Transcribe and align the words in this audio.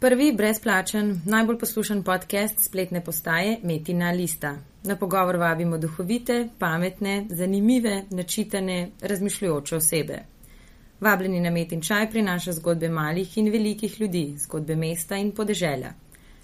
Prvi 0.00 0.32
brezplačen, 0.32 1.20
najbolj 1.26 1.58
poslušan 1.58 2.02
podcast 2.02 2.60
spletne 2.60 3.00
postaje 3.04 3.56
Metina 3.62 4.10
Lista. 4.10 4.56
Na 4.84 4.96
pogovor 4.96 5.36
vabimo 5.36 5.78
duhovite, 5.78 6.48
pametne, 6.58 7.26
zanimive, 7.30 8.04
načitane, 8.10 8.90
razmišljujoče 9.00 9.76
osebe. 9.76 10.18
Vabljeni 11.00 11.40
na 11.40 11.50
Metin 11.50 11.82
čaj 11.82 12.10
prinaša 12.10 12.52
zgodbe 12.52 12.88
malih 12.88 13.38
in 13.38 13.50
velikih 13.50 14.00
ljudi, 14.00 14.34
zgodbe 14.38 14.76
mesta 14.76 15.16
in 15.16 15.32
podeželja. 15.32 15.92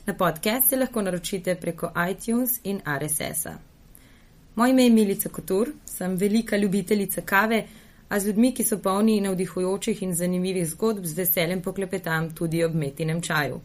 Na 0.06 0.14
podcast 0.14 0.68
se 0.68 0.76
lahko 0.76 1.02
naročite 1.02 1.54
preko 1.54 1.92
iTunes 2.10 2.60
in 2.64 2.80
RSS-a. 2.98 3.54
Moje 4.54 4.70
ime 4.70 4.84
je 4.84 4.90
Milica 4.90 5.28
Kotur, 5.28 5.72
sem 5.84 6.16
velika 6.16 6.56
ljubiteljica 6.56 7.20
kave 7.20 7.66
a 8.14 8.20
z 8.20 8.26
ljudmi, 8.26 8.52
ki 8.54 8.62
so 8.62 8.76
polni 8.78 9.16
navdihujočih 9.20 10.02
in 10.06 10.12
zanimivih 10.14 10.68
zgodb, 10.70 11.02
z 11.04 11.16
veseljem 11.18 11.62
poklepetam 11.62 12.28
tudi 12.30 12.60
ob 12.64 12.74
metinem 12.78 13.20
čaju. 13.20 13.58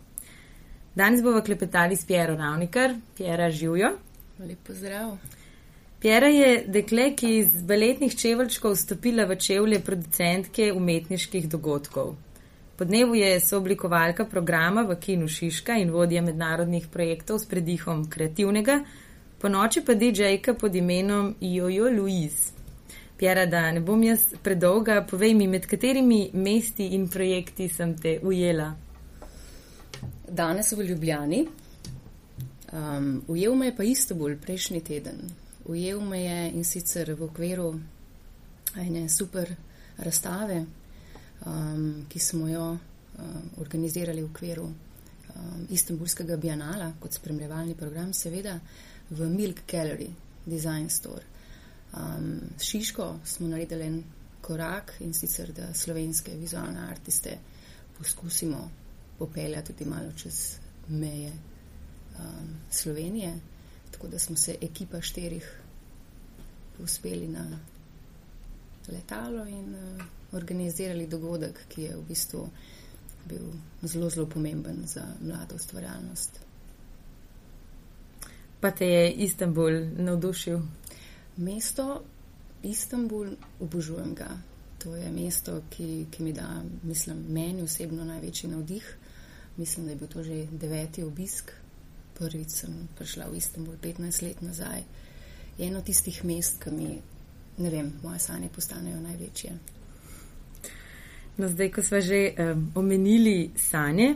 Danes 0.96 1.22
bomo 1.22 1.42
klepetali 1.46 1.96
s 1.96 2.06
Piero 2.06 2.34
Ravnikar, 2.36 2.96
Piera 3.18 3.52
Živjo. 3.52 3.92
Lepo 4.40 4.74
zdrav. 4.74 5.12
Piera 6.02 6.28
je 6.34 6.64
dekle, 6.68 7.12
ki 7.16 7.30
je 7.30 7.40
iz 7.44 7.62
baletnih 7.62 8.16
čevelčkov 8.18 8.76
stopila 8.76 9.30
v 9.30 9.38
čevlje 9.38 9.84
producentke 9.86 10.72
umetniških 10.74 11.50
dogodkov. 11.50 12.16
Po 12.78 12.86
dnevu 12.90 13.16
je 13.22 13.40
sooblikovalka 13.40 14.26
programa 14.26 14.82
v 14.82 14.98
Kinu 14.98 15.28
Šiška 15.28 15.78
in 15.78 15.92
vodja 15.94 16.26
mednarodnih 16.26 16.88
projektov 16.88 17.38
s 17.40 17.46
predihom 17.46 18.08
kreativnega, 18.10 18.82
po 19.40 19.50
noči 19.50 19.86
pa 19.86 19.94
DJ-ka 19.94 20.58
pod 20.58 20.76
imenom 20.76 21.36
Jojo 21.40 21.92
Louise. 21.94 22.59
Pjera, 23.20 23.46
da 23.46 23.72
ne 23.72 23.82
bom 23.84 24.04
jaz 24.04 24.22
predolga, 24.44 25.02
povej 25.04 25.34
mi, 25.36 25.48
med 25.48 25.66
katerimi 25.68 26.30
mesti 26.34 26.86
in 26.96 27.10
projekti 27.12 27.66
sem 27.68 27.92
te 28.00 28.14
ujela. 28.24 28.70
Danes 30.32 30.72
v 30.72 30.86
Ljubljani. 30.88 31.40
Um, 32.72 33.24
ujel 33.28 33.56
me 33.56 33.66
je 33.66 33.76
pa 33.76 33.84
isto 33.84 34.16
bolj 34.16 34.38
prejšnji 34.40 34.80
teden. 34.88 35.18
Ujel 35.66 36.00
me 36.00 36.22
je 36.22 36.52
in 36.54 36.64
sicer 36.64 37.12
v 37.12 37.26
okviru 37.28 37.74
ene 38.80 39.10
super 39.10 39.52
razstave, 39.98 40.62
um, 41.46 42.06
ki 42.10 42.20
smo 42.20 42.48
jo 42.48 42.70
um, 42.72 43.50
organizirali 43.58 44.22
v 44.22 44.30
okviru 44.30 44.64
um, 44.64 45.68
Istanbulskega 45.70 46.38
bienala 46.38 46.94
kot 47.02 47.20
spremljevalni 47.20 47.76
program, 47.76 48.14
seveda 48.14 48.56
v 49.10 49.28
Milk 49.28 49.66
Gallery 49.68 50.08
Design 50.46 50.88
Store. 50.90 51.39
Um, 51.98 52.40
s 52.58 52.64
Šiško 52.64 53.16
smo 53.26 53.48
naredili 53.48 53.86
en 53.86 54.04
korak 54.42 54.94
in 55.00 55.14
sicer, 55.14 55.52
da 55.52 55.74
slovenske 55.74 56.32
vizualne 56.36 56.80
artiste 56.90 57.38
poskusimo 57.98 58.70
popeljati 59.18 59.74
tudi 59.74 59.90
malo 59.90 60.12
čez 60.18 60.56
meje 60.88 61.32
um, 62.20 62.50
Slovenije. 62.72 63.34
Tako 63.92 64.08
da 64.08 64.20
smo 64.20 64.36
se 64.36 64.56
ekipa 64.62 65.02
štirih 65.02 65.62
uspeli 66.80 67.28
na 67.28 67.60
letalo 68.88 69.48
in 69.48 69.76
uh, 69.76 70.04
organizirali 70.32 71.08
dogodek, 71.08 71.60
ki 71.70 71.82
je 71.82 71.96
v 71.96 72.04
bistvu 72.08 72.50
bil 73.26 73.52
zelo, 73.82 74.10
zelo 74.10 74.26
pomemben 74.26 74.78
za 74.86 75.04
mlado 75.22 75.56
ustvarjalnost. 75.56 76.40
Pa 78.60 78.72
te 78.72 78.86
je 78.86 79.12
Istanbul 79.12 79.72
navdušil? 79.98 80.60
Mesto 81.40 82.04
Istanbul, 82.64 83.28
obožujem 83.60 84.16
ga. 84.16 84.28
To 84.84 84.96
je 84.96 85.12
mesto, 85.12 85.62
ki, 85.70 86.06
ki 86.12 86.24
mi 86.24 86.34
da, 86.34 86.64
mislim, 86.84 87.26
meni 87.30 87.62
osebno 87.64 88.06
največji 88.06 88.50
navdih. 88.50 88.98
Mislim, 89.58 89.86
da 89.86 89.92
je 89.92 89.96
bil 89.96 90.08
to 90.08 90.24
že 90.24 90.46
deveti 90.52 91.04
obisk. 91.04 91.52
Prvič 92.20 92.50
sem 92.50 92.88
prišla 92.98 93.30
v 93.32 93.38
Istanbul 93.38 93.76
15 93.82 94.24
let 94.24 94.42
nazaj. 94.42 94.84
Je 95.58 95.68
eno 95.68 95.82
tistih 95.82 96.26
mest, 96.26 96.60
ki 96.64 96.72
mi, 96.72 97.00
ne 97.58 97.70
vem, 97.70 97.94
moje 98.04 98.20
sanje 98.20 98.50
postanejo 98.56 99.00
največje. 99.00 99.52
No, 101.38 101.48
zdaj, 101.48 101.72
ko 101.72 101.84
smo 101.84 102.02
že 102.02 102.36
um, 102.36 102.72
omenili 102.76 103.52
sanje, 103.56 104.16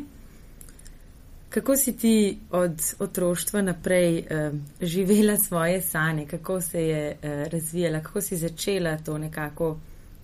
Kako 1.53 1.75
si 1.77 1.97
ti 1.97 2.39
od 2.51 2.81
otroštva 2.99 3.61
naprej 3.61 4.19
uh, 4.19 4.59
živela 4.81 5.37
svoje 5.37 5.81
sanje, 5.81 6.27
kako 6.27 6.61
se 6.61 6.81
je 6.83 7.11
uh, 7.11 7.51
razvijala, 7.51 7.99
kako 8.01 8.21
si 8.21 8.37
začela 8.37 8.97
to 8.97 9.17
nekako 9.17 9.79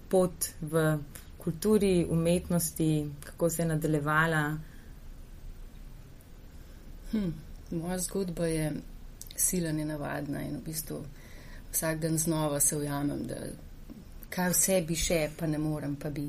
pot 0.10 0.46
v 0.62 0.98
kulturi, 1.38 2.08
umetnosti, 2.10 3.10
kako 3.24 3.50
se 3.50 3.62
je 3.62 3.68
nadaljevala? 3.68 4.58
Hm, 7.12 7.30
moja 7.72 7.98
zgodba 8.00 8.48
je 8.48 8.72
sila 9.36 9.72
nenavadna 9.72 10.42
in 10.42 10.56
v 10.56 10.66
bistvu 10.66 11.04
vsak 11.72 12.00
dan 12.00 12.18
znova 12.18 12.60
se 12.60 12.78
ujamem, 12.78 13.28
da 13.28 13.36
kaj 14.30 14.50
vse 14.50 14.82
bi 14.88 14.96
še, 14.96 15.30
pa 15.38 15.48
ne 15.48 15.58
morem, 15.58 15.96
pa 15.96 16.10
bi. 16.10 16.26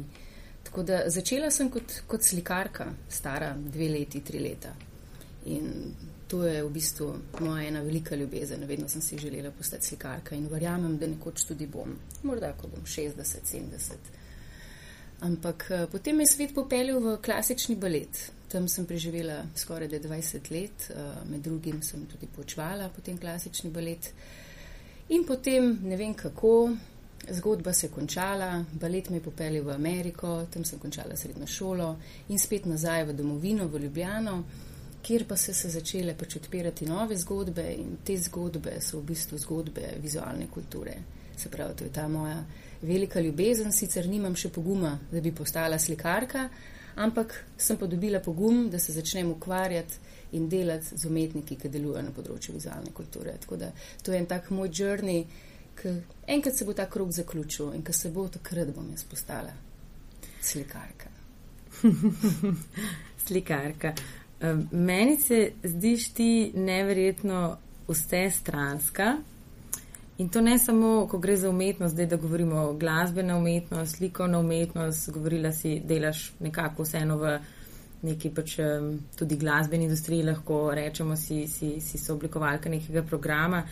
Tako 0.65 0.83
da 0.83 1.03
začela 1.09 1.51
sem 1.51 1.71
kot, 1.71 2.03
kot 2.07 2.23
slikarka, 2.23 2.93
stara 3.09 3.55
dve 3.57 3.89
leti, 3.89 4.21
tri 4.21 4.39
leta. 4.39 4.75
In 5.47 5.95
to 6.29 6.45
je 6.45 6.63
v 6.65 6.71
bistvu 6.71 7.15
moja 7.41 7.65
ena 7.69 7.81
velika 7.81 8.17
ljubezen. 8.17 8.65
Vedno 8.65 8.89
sem 8.89 9.03
si 9.03 9.19
želela 9.19 9.51
postati 9.51 9.87
slikarka 9.87 10.37
in 10.37 10.49
verjamem, 10.49 10.99
da 10.99 11.07
nekoč 11.07 11.45
tudi 11.45 11.67
bom. 11.67 11.97
Morda, 12.23 12.53
ko 12.53 12.69
bom 12.69 12.85
60, 12.87 13.25
70. 13.45 13.95
Ampak 15.21 15.67
eh, 15.71 15.87
potem 15.93 16.17
me 16.17 16.23
je 16.23 16.27
svet 16.27 16.55
popeljal 16.55 17.01
v 17.01 17.17
klasični 17.23 17.77
balet. 17.77 18.31
Tam 18.49 18.69
sem 18.69 18.87
preživela 18.87 19.43
skoraj 19.57 19.89
20 19.89 20.51
let, 20.51 20.91
eh, 20.91 21.11
med 21.31 21.41
drugim 21.41 21.83
sem 21.83 22.07
tudi 22.07 22.29
počvala 22.37 22.89
potem 22.89 23.19
klasični 23.19 23.71
balet. 23.71 24.13
In 25.09 25.25
potem 25.27 25.79
ne 25.83 25.97
vem 25.97 26.15
kako, 26.15 26.71
zgodba 27.31 27.73
se 27.73 27.87
je 27.87 27.91
končala, 27.91 28.65
balet 28.73 29.11
me 29.11 29.17
je 29.17 29.23
popeljal 29.23 29.65
v 29.65 29.75
Ameriko, 29.75 30.47
tam 30.51 30.65
sem 30.65 30.79
končala 30.79 31.17
srednjo 31.17 31.47
šolo 31.47 31.97
in 32.29 32.39
spet 32.39 32.67
nazaj 32.67 33.05
v 33.05 33.13
domovino, 33.13 33.67
v 33.69 33.79
Ljubljano 33.79 34.45
kjer 35.03 35.25
pa 35.29 35.37
so 35.37 35.55
se 35.55 35.71
začele 35.71 36.15
pač 36.15 36.37
odpirati 36.37 36.87
nove 36.87 37.17
zgodbe 37.17 37.65
in 37.77 37.97
te 38.05 38.17
zgodbe 38.17 38.81
so 38.81 39.01
v 39.01 39.11
bistvu 39.13 39.39
zgodbe 39.39 39.95
vizualne 40.03 40.47
kulture. 40.51 40.97
Se 41.37 41.49
pravi, 41.49 41.77
to 41.77 41.85
je 41.85 41.93
ta 41.93 42.09
moja 42.09 42.45
velika 42.83 43.21
ljubezen, 43.21 43.73
sicer 43.73 44.09
nimam 44.09 44.37
še 44.37 44.51
poguma, 44.53 44.99
da 45.13 45.21
bi 45.21 45.33
postala 45.33 45.79
slikarka, 45.79 46.49
ampak 47.01 47.35
sem 47.57 47.79
pa 47.81 47.87
dobila 47.87 48.21
pogum, 48.21 48.69
da 48.71 48.79
se 48.79 48.93
začnem 48.93 49.31
ukvarjati 49.31 50.17
in 50.37 50.49
delati 50.49 50.97
z 50.97 51.09
umetniki, 51.09 51.57
ki 51.57 51.69
delujejo 51.69 52.05
na 52.07 52.13
področju 52.15 52.55
vizualne 52.55 52.93
kulture. 52.95 53.35
Tako 53.41 53.57
da 53.57 53.73
to 54.03 54.13
je 54.13 54.21
en 54.21 54.29
tak 54.31 54.51
moj 54.55 54.71
journey, 54.73 55.25
ki 55.81 55.97
enkrat 56.29 56.57
se 56.57 56.69
bo 56.69 56.77
ta 56.77 56.87
krok 56.91 57.13
zaključil 57.17 57.73
in 57.75 57.83
ko 57.85 57.97
se 57.97 58.13
bo, 58.13 58.29
takrat 58.29 58.73
bom 58.77 58.93
jaz 58.93 59.05
postala 59.09 59.57
slikarka. 60.43 61.11
slikarka. 63.27 63.95
Meni 64.73 65.17
se 65.17 65.53
zdiš 65.65 66.13
ti 66.15 66.53
neverjetno 66.55 67.57
vse 67.89 68.31
stranska. 68.31 69.17
In 70.19 70.29
to 70.29 70.41
ne 70.41 70.59
samo, 70.59 71.07
ko 71.11 71.19
gre 71.19 71.37
za 71.37 71.51
umetnost, 71.51 71.95
zdaj 71.95 72.07
da 72.07 72.17
govorimo 72.17 72.73
glasbena 72.73 73.37
umetnost, 73.37 73.97
slikovna 73.97 74.39
umetnost, 74.39 75.11
govorila 75.11 75.53
si, 75.53 75.81
delaš 75.85 76.33
nekako 76.41 76.83
vseeno 76.83 77.17
v 77.17 77.39
neki 78.03 78.31
pač 78.31 78.57
tudi 79.17 79.37
glasbeni 79.37 79.85
industriji, 79.85 80.23
lahko 80.23 80.71
rečemo, 80.75 81.17
si, 81.17 81.47
si, 81.49 81.81
si 81.81 81.99
sooblikovalka 81.99 82.69
nekega 82.69 83.03
programa. 83.03 83.63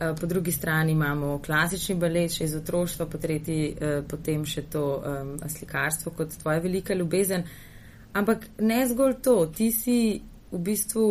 Eh, 0.00 0.14
po 0.20 0.26
drugi 0.26 0.52
strani 0.52 0.92
imamo 0.92 1.38
klasični 1.38 1.94
balet, 1.94 2.34
še 2.34 2.44
iz 2.44 2.54
otroštva, 2.58 3.06
po 3.06 3.18
tretji 3.18 3.70
eh, 3.70 4.02
potem 4.08 4.44
še 4.44 4.66
to 4.70 4.82
um, 4.98 5.30
slikarstvo 5.48 6.12
kot 6.18 6.34
tvoja 6.42 6.60
velika 6.60 6.94
ljubezen. 6.94 7.46
Ampak 8.16 8.46
ne 8.64 8.80
zgolj 8.88 9.18
to, 9.22 9.36
ti 9.52 9.70
si 9.72 9.98
v 10.52 10.58
bistvu 10.58 11.06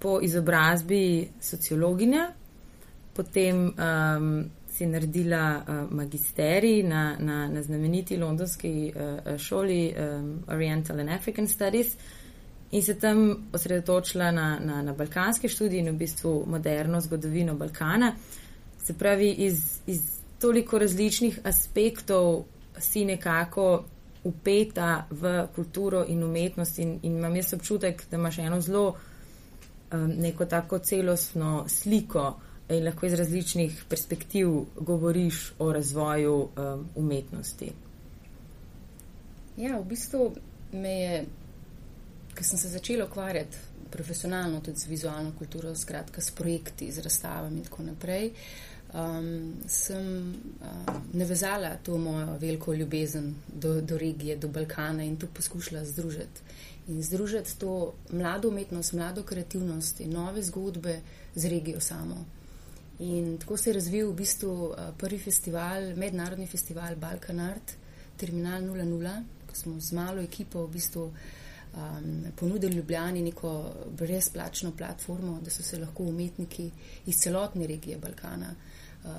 po 0.00 0.18
izobrazbi 0.22 1.28
sociologinja, 1.40 2.30
potem 3.16 3.66
um, 3.68 4.28
si 4.68 4.86
naredila 4.86 5.44
uh, 5.56 5.90
magisterij 5.90 6.82
na, 6.84 7.16
na, 7.18 7.48
na 7.48 7.62
znameniti 7.62 8.16
londonski 8.16 8.92
uh, 8.92 9.36
šoli 9.36 9.92
um, 9.92 10.44
Oriental 10.48 11.00
and 11.00 11.10
African 11.10 11.48
Studies 11.48 11.96
in 12.70 12.82
se 12.82 12.98
tam 12.98 13.48
osredotočila 13.52 14.30
na, 14.30 14.58
na, 14.60 14.82
na 14.82 14.92
balkanske 14.92 15.48
študije 15.48 15.80
in 15.80 15.90
v 15.94 15.98
bistvu 15.98 16.44
moderno 16.46 17.00
zgodovino 17.00 17.54
Balkana. 17.54 18.12
Se 18.84 18.94
pravi, 18.94 19.30
iz, 19.30 19.80
iz 19.86 20.00
toliko 20.38 20.78
različnih 20.78 21.40
aspektov 21.44 22.44
si 22.78 23.04
nekako 23.04 23.84
upeta 24.26 25.06
v 25.10 25.46
kulturo 25.54 26.04
in 26.08 26.24
umetnost 26.24 26.78
in, 26.82 26.98
in 27.02 27.16
imam 27.20 27.36
jaz 27.36 27.54
občutek, 27.54 28.02
da 28.10 28.18
imaš 28.18 28.38
eno 28.38 28.60
zelo 28.60 28.86
um, 29.92 30.10
neko 30.18 30.44
tako 30.46 30.78
celostno 30.78 31.64
sliko 31.68 32.34
in 32.68 32.84
lahko 32.84 33.06
iz 33.06 33.14
različnih 33.14 33.84
perspektiv 33.88 34.48
govoriš 34.76 35.52
o 35.58 35.72
razvoju 35.72 36.36
um, 36.36 36.88
umetnosti. 36.94 37.72
Ja, 39.56 39.78
v 39.78 39.84
bistvu 39.84 40.30
me 40.72 41.00
je 41.00 41.26
ker 42.36 42.44
sem 42.44 42.58
se 42.58 42.68
začela 42.68 43.04
ukvarjati 43.04 43.56
profesionalno 43.90 44.60
tudi 44.60 44.78
z 44.78 44.86
vizualno 44.86 45.32
kulturo, 45.38 45.74
skratka 45.74 46.20
s 46.20 46.30
projekti, 46.30 46.90
z 46.92 47.00
razstavami 47.00 47.58
in 47.58 47.64
tako 47.64 47.82
naprej, 47.82 48.30
um, 48.96 49.54
sem 49.66 50.34
uh, 50.60 50.94
navezala 51.12 51.76
to 51.82 51.98
mojo 51.98 52.38
veliko 52.40 52.74
ljubezen 52.74 53.34
do, 53.48 53.80
do 53.80 53.98
regije, 53.98 54.36
do 54.36 54.48
Balkana 54.48 55.04
in 55.04 55.16
to 55.16 55.26
poskušala 55.26 55.84
združiti. 55.84 56.40
In 56.88 57.02
združiti 57.02 57.58
to 57.58 57.94
mlado 58.10 58.48
umetnost, 58.48 58.92
mlado 58.92 59.22
kreativnost 59.22 60.00
in 60.00 60.12
nove 60.12 60.42
zgodbe 60.42 61.00
z 61.34 61.48
regijo 61.48 61.80
samo. 61.80 62.24
In 62.98 63.38
tako 63.38 63.56
se 63.56 63.70
je 63.70 63.74
razvil 63.74 64.10
v 64.10 64.14
bistvu 64.14 64.52
uh, 64.52 64.74
prvi 64.98 65.18
festival, 65.18 65.96
mednarodni 65.96 66.46
festival 66.46 66.96
Balkan 66.96 67.40
Art, 67.40 67.76
Terminal 68.16 68.62
00, 68.62 69.22
ko 69.46 69.54
smo 69.54 69.80
z 69.80 69.92
malo 69.92 70.22
ekipo 70.22 70.62
v 70.66 70.70
bistvu 70.72 71.02
um, 71.04 72.24
ponudili 72.36 72.76
Ljubljani 72.76 73.22
neko 73.22 73.74
brezplačno 73.98 74.72
platformo, 74.76 75.40
da 75.44 75.50
so 75.50 75.62
se 75.62 75.78
lahko 75.78 76.02
umetniki 76.02 76.70
iz 77.06 77.16
celotne 77.16 77.66
regije 77.66 77.98
Balkana 77.98 78.46
uh, 78.50 78.76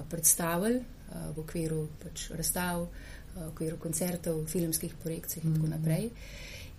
predstavili 0.09 0.77
uh, 0.77 1.35
v 1.35 1.39
okviru 1.39 1.87
pač 2.03 2.29
razstav, 2.35 2.81
uh, 2.81 2.89
v 3.37 3.47
okviru 3.51 3.77
koncertov, 3.77 4.45
filmskih 4.47 4.95
projekcij 5.03 5.43
in 5.43 5.53
tako 5.53 5.67
mhm. 5.67 5.75
naprej. 5.75 6.09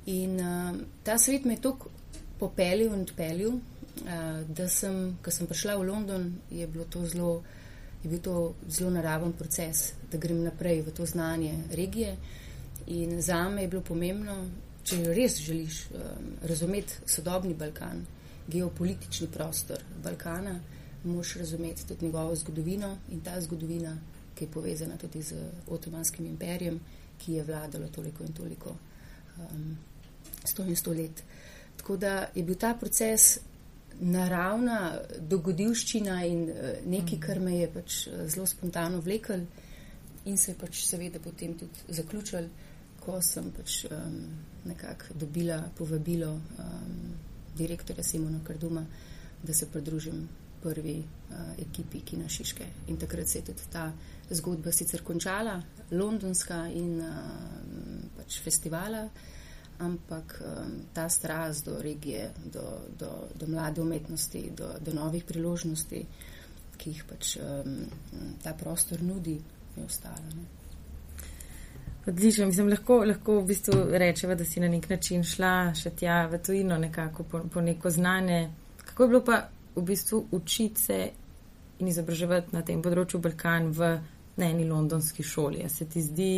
In 0.06 0.40
uh, 0.40 0.76
ta 1.02 1.19
svet 1.19 1.44
me 1.44 1.55
je 1.55 1.60
tako 1.60 1.90
popeljal 2.38 2.94
in 2.94 3.02
odpeljal, 3.02 3.55
uh, 3.58 4.40
da 4.49 4.69
sem, 4.69 5.19
ko 5.22 5.31
sem 5.31 5.46
prišla 5.46 5.76
v 5.76 5.88
London, 5.88 6.28
je, 6.50 6.69
zelo, 7.12 7.43
je 8.02 8.10
bil 8.10 8.20
to 8.20 8.55
zelo 8.69 8.90
naraven 8.90 9.32
proces, 9.32 9.93
da 10.11 10.19
grem 10.19 10.43
naprej 10.44 10.82
v 10.82 10.94
to 10.94 11.06
znanje 11.06 11.54
regije. 11.70 12.16
In 12.87 13.20
za 13.22 13.49
me 13.49 13.62
je 13.62 13.69
bilo 13.69 13.82
pomembno, 13.82 14.37
če 14.84 15.12
res 15.12 15.37
želiš 15.44 15.82
um, 15.90 16.31
razumeti 16.43 16.94
sodobni 17.06 17.54
Balkan, 17.54 18.06
geopolitični 18.49 19.28
prostor 19.28 19.82
Balkana, 20.02 20.54
moš 21.05 21.35
razumeti 21.35 21.87
tudi 21.87 22.05
njegovo 22.05 22.37
zgodovino 22.37 22.97
in 23.11 23.21
ta 23.21 23.41
zgodovina, 23.41 23.97
ki 24.35 24.45
je 24.45 24.50
povezana 24.50 24.97
tudi 24.97 25.23
z 25.23 25.35
Otomanskim 25.67 26.27
imperijem, 26.27 26.81
ki 27.19 27.33
je 27.33 27.45
vladalo 27.45 27.89
toliko 27.89 28.25
in 28.25 28.33
toliko 28.33 28.77
um, 29.39 29.77
sto 30.45 30.65
in 30.65 30.77
sto 30.77 30.93
let. 30.93 31.23
Tako 31.77 31.97
da 31.97 32.29
je 32.35 32.43
bil 32.43 32.55
ta 32.55 32.75
proces 32.75 33.39
naravna 34.00 35.00
dogodivščina 35.19 36.25
in 36.25 36.43
uh, 36.50 36.71
nekaj, 36.87 37.19
kar 37.21 37.41
me 37.41 37.56
je 37.59 37.71
pač 37.73 38.06
uh, 38.06 38.27
zelo 38.27 38.47
spontano 38.47 39.00
vlekel 39.00 39.47
in 40.25 40.37
se 40.39 40.53
je 40.53 40.59
pač 40.59 40.85
seveda 40.87 41.19
potem 41.19 41.55
tudi 41.59 41.87
zaključil, 41.89 42.49
ko 43.00 43.21
sem 43.23 43.50
pač 43.56 43.85
um, 43.91 44.21
nekako 44.65 45.15
dobila 45.15 45.62
povabilo 45.79 46.33
um, 46.33 47.15
direktorja 47.56 48.05
Simona 48.05 48.41
Karduma, 48.45 48.85
da 49.43 49.55
se 49.55 49.67
pridružim 49.67 50.29
prvi 50.62 50.99
uh, 50.99 51.37
ekipi 51.58 52.00
Kina 52.00 52.28
Šiške. 52.28 52.66
In 52.88 52.96
takrat 52.96 53.28
se 53.28 53.38
je 53.38 53.44
tudi 53.50 53.69
ta 53.72 53.93
zgodba 54.31 54.72
sicer 54.72 55.02
končala, 55.02 55.60
londonska 55.90 56.66
in 56.75 57.00
uh, 57.00 57.14
pač 58.16 58.40
festivala, 58.44 59.06
ampak 59.78 60.40
um, 60.43 60.72
ta 60.93 61.08
strast 61.08 61.64
do 61.64 61.78
regije, 61.82 62.31
do, 62.52 62.66
do, 62.99 63.10
do 63.34 63.46
mlade 63.46 63.81
umetnosti, 63.81 64.50
do, 64.56 64.72
do 64.81 64.93
novih 64.93 65.25
priložnosti, 65.25 66.05
ki 66.78 66.90
jih 66.90 67.04
pač 67.08 67.37
um, 67.43 67.82
ta 68.43 68.54
prostor 68.58 69.02
nudi, 69.02 69.38
je 69.76 69.84
ostala. 69.84 70.31
Ne. 70.34 70.58
Odlično, 72.08 72.46
mislim, 72.46 72.69
lahko, 72.69 73.02
lahko 73.04 73.40
v 73.40 73.46
bistvu 73.46 73.84
rečemo, 73.90 74.34
da 74.34 74.44
si 74.44 74.61
na 74.61 74.69
nek 74.69 74.88
način 74.88 75.25
šla 75.25 75.75
še 75.76 75.90
tja 75.90 76.22
v 76.32 76.38
tujino, 76.40 76.78
nekako 76.78 77.22
po, 77.22 77.43
po 77.52 77.61
neko 77.61 77.90
znanje. 77.90 78.49
Kako 78.84 79.02
je 79.02 79.08
bilo 79.08 79.20
pa 79.25 79.43
v 79.78 79.84
bistvu 79.92 80.26
učiti 80.32 80.80
se 80.80 80.98
in 81.78 81.88
izobraževati 81.88 82.54
na 82.56 82.62
tem 82.66 82.82
področju 82.82 83.20
Balkan 83.22 83.70
v 83.72 83.90
eni 84.38 84.66
londonski 84.69 85.22
šoli? 85.22 85.62
A 85.64 85.69
se 85.69 85.86
ti 85.86 86.02
zdi 86.02 86.32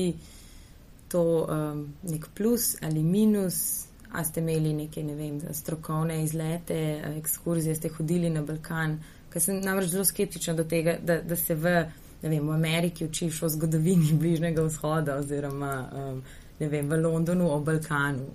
to 1.10 1.22
um, 1.44 1.86
nek 2.02 2.28
plus 2.34 2.74
ali 2.82 3.04
minus? 3.04 3.86
A 4.10 4.24
ste 4.26 4.42
imeli 4.42 4.72
neke, 4.74 5.04
ne 5.06 5.14
vem, 5.14 5.36
strokovne 5.54 6.16
izlete, 6.24 6.76
ekskurzije, 7.20 7.76
ste 7.78 7.92
hodili 7.94 8.30
na 8.30 8.42
Balkan? 8.42 8.96
Ker 9.30 9.42
sem 9.42 9.60
namreč 9.62 9.92
zelo 9.92 10.02
skeptična 10.04 10.56
do 10.58 10.64
tega, 10.66 10.96
da, 10.98 11.20
da 11.22 11.36
se 11.38 11.54
v 11.54 11.76
ne 12.22 12.28
vem, 12.28 12.48
v 12.48 12.52
Ameriki 12.52 13.04
učiš 13.04 13.42
o 13.42 13.48
zgodovini 13.48 14.12
Bližnjega 14.20 14.62
vzhoda 14.62 15.16
oziroma 15.16 15.90
um, 15.92 16.22
ne 16.60 16.68
vem, 16.68 16.88
v 16.88 17.00
Londonu 17.00 17.50
o 17.50 17.60
Balkanu. 17.60 18.26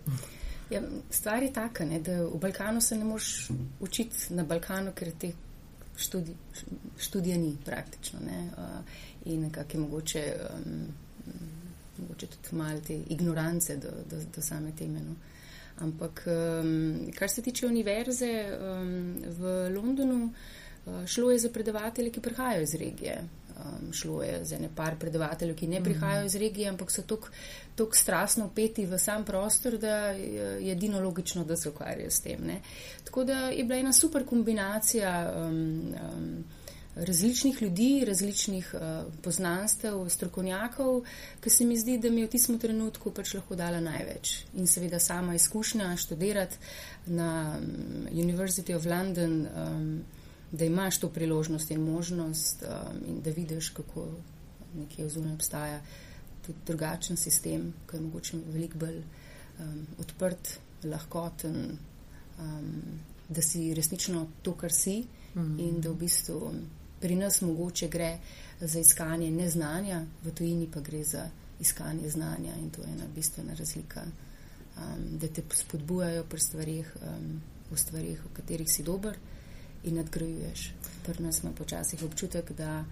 Ja, 0.70 0.82
stvar 1.10 1.44
je 1.44 1.54
taka, 1.54 1.86
ne, 1.86 2.00
da 2.00 2.24
v 2.24 2.40
Balkanu 2.42 2.82
se 2.82 2.98
ne 2.98 3.06
moš 3.06 3.50
učiti 3.80 4.34
na 4.34 4.44
Balkanu, 4.44 4.92
ker 4.96 5.12
te 5.20 5.32
študi, 5.98 6.34
študije 6.98 7.38
ni 7.38 7.58
praktično. 7.66 8.20
Ne, 8.26 8.50
uh, 8.58 8.80
in 9.26 9.42
nekako 9.42 9.78
je 9.78 9.80
mogoče, 9.80 10.24
um, 10.56 10.88
mogoče 11.98 12.28
tudi 12.28 12.56
malo 12.58 12.80
te 12.80 12.98
ignorance 13.10 13.78
do, 13.78 13.92
do, 14.10 14.18
do 14.36 14.42
same 14.42 14.72
teme. 14.78 15.00
No. 15.00 15.16
Ampak 15.80 16.26
um, 16.28 17.12
kar 17.16 17.30
se 17.30 17.42
tiče 17.42 17.68
univerze 17.68 18.46
um, 18.60 19.16
v 19.38 19.70
Londonu, 19.76 20.34
uh, 20.86 21.06
šlo 21.06 21.32
je 21.32 21.40
za 21.40 21.50
predavatelje, 21.50 22.12
ki 22.12 22.22
prihajajo 22.22 22.64
iz 22.64 22.76
regije 22.76 23.22
um, 23.58 23.94
šlo 23.94 24.24
je 24.24 24.46
za 24.46 24.60
ne 24.60 24.70
par 24.76 24.96
predavateljev, 25.00 25.56
ki 25.56 25.68
ne 25.68 25.84
prihajajo 25.84 26.24
mm. 26.24 26.26
iz 26.26 26.36
regije, 26.36 26.70
ampak 26.70 26.92
so 26.92 27.02
tako 27.02 27.96
strastno 27.96 28.46
upeti 28.46 28.86
v 28.86 29.00
sam 29.00 29.26
prostor, 29.26 29.78
da 29.78 29.96
je 30.08 30.72
edino 30.72 31.00
logično, 31.00 31.44
da 31.44 31.58
se 31.58 31.70
ukvarjajo 31.70 32.12
s 32.12 32.20
tem. 32.22 32.42
Ne. 32.46 32.62
Tako 33.04 33.24
da 33.24 33.50
je 33.50 33.64
bila 33.64 33.80
ena 33.80 33.94
super 33.94 34.26
kombinacija. 34.26 35.34
Um, 35.38 35.94
um, 36.16 36.44
Različnih 36.96 37.62
ljudi, 37.62 38.06
različnih 38.08 38.70
uh, 38.74 39.14
poznanstev, 39.22 40.10
strokovnjakov, 40.10 41.02
ki 41.44 41.50
se 41.50 41.66
mi 41.66 41.76
zdi, 41.78 41.98
da 41.98 42.10
mi 42.10 42.24
v 42.24 42.30
tistem 42.32 42.56
trenutku 42.60 43.12
pač 43.12 43.34
lahko 43.36 43.56
dala 43.60 43.82
največ. 43.84 44.32
In 44.56 44.68
seveda 44.68 45.00
sama 45.00 45.36
izkušnja 45.36 45.90
študirati 45.98 46.56
na 47.06 47.58
um, 47.60 48.08
University 48.12 48.76
of 48.76 48.86
London, 48.86 49.42
um, 49.44 50.06
da 50.52 50.66
imaš 50.66 51.00
to 51.00 51.10
priložnost 51.10 51.72
in 51.72 51.82
možnost 51.82 52.64
um, 52.64 53.02
in 53.08 53.22
da 53.22 53.30
vidiš, 53.30 53.70
kako 53.70 54.08
nekje 54.76 55.06
v 55.06 55.10
zunaj 55.10 55.34
obstaja 55.34 55.82
tudi 56.46 56.60
drugačen 56.66 57.18
sistem, 57.18 57.74
ki 57.90 57.98
je 57.98 58.02
mogoče 58.02 58.38
veliko 58.54 58.78
bolj 58.78 58.98
um, 58.98 59.88
odprt, 60.00 60.60
lahkoten, 60.84 61.78
um, 62.40 62.82
da 63.30 63.42
si 63.42 63.74
resnično 63.74 64.28
to, 64.42 64.54
kar 64.54 64.72
si 64.72 65.06
mm 65.36 65.42
-hmm. 65.42 65.68
in 65.68 65.82
da 65.82 65.90
v 65.90 65.96
bistvu 65.96 66.54
pri 67.00 67.16
nas 67.16 67.42
mogoče 67.42 67.88
gre 67.88 68.18
za 68.62 68.80
iskanje 68.80 69.32
neznanja, 69.32 70.06
v 70.24 70.32
tujini 70.32 70.68
pa 70.74 70.80
gre 70.80 71.04
za 71.04 71.30
iskanje 71.60 72.10
znanja 72.10 72.56
in 72.56 72.70
to 72.70 72.82
je 72.82 72.88
ena 72.88 73.04
bistvena 73.16 73.54
razlika, 73.54 74.02
um, 74.78 75.18
da 75.18 75.28
te 75.28 75.42
spodbujajo 75.54 76.24
pri 76.24 76.40
stvarih, 76.40 76.96
um, 77.02 77.42
v 77.72 77.78
stvarih, 77.78 78.26
v 78.26 78.34
katerih 78.34 78.72
si 78.72 78.84
dober 78.84 79.18
in 79.86 79.96
nadgrajuješ. 79.96 80.74
Pri 81.06 81.24
nas 81.24 81.44
ima 81.44 81.52
počasih 81.52 82.04
občutek, 82.04 82.52
da, 82.52 82.84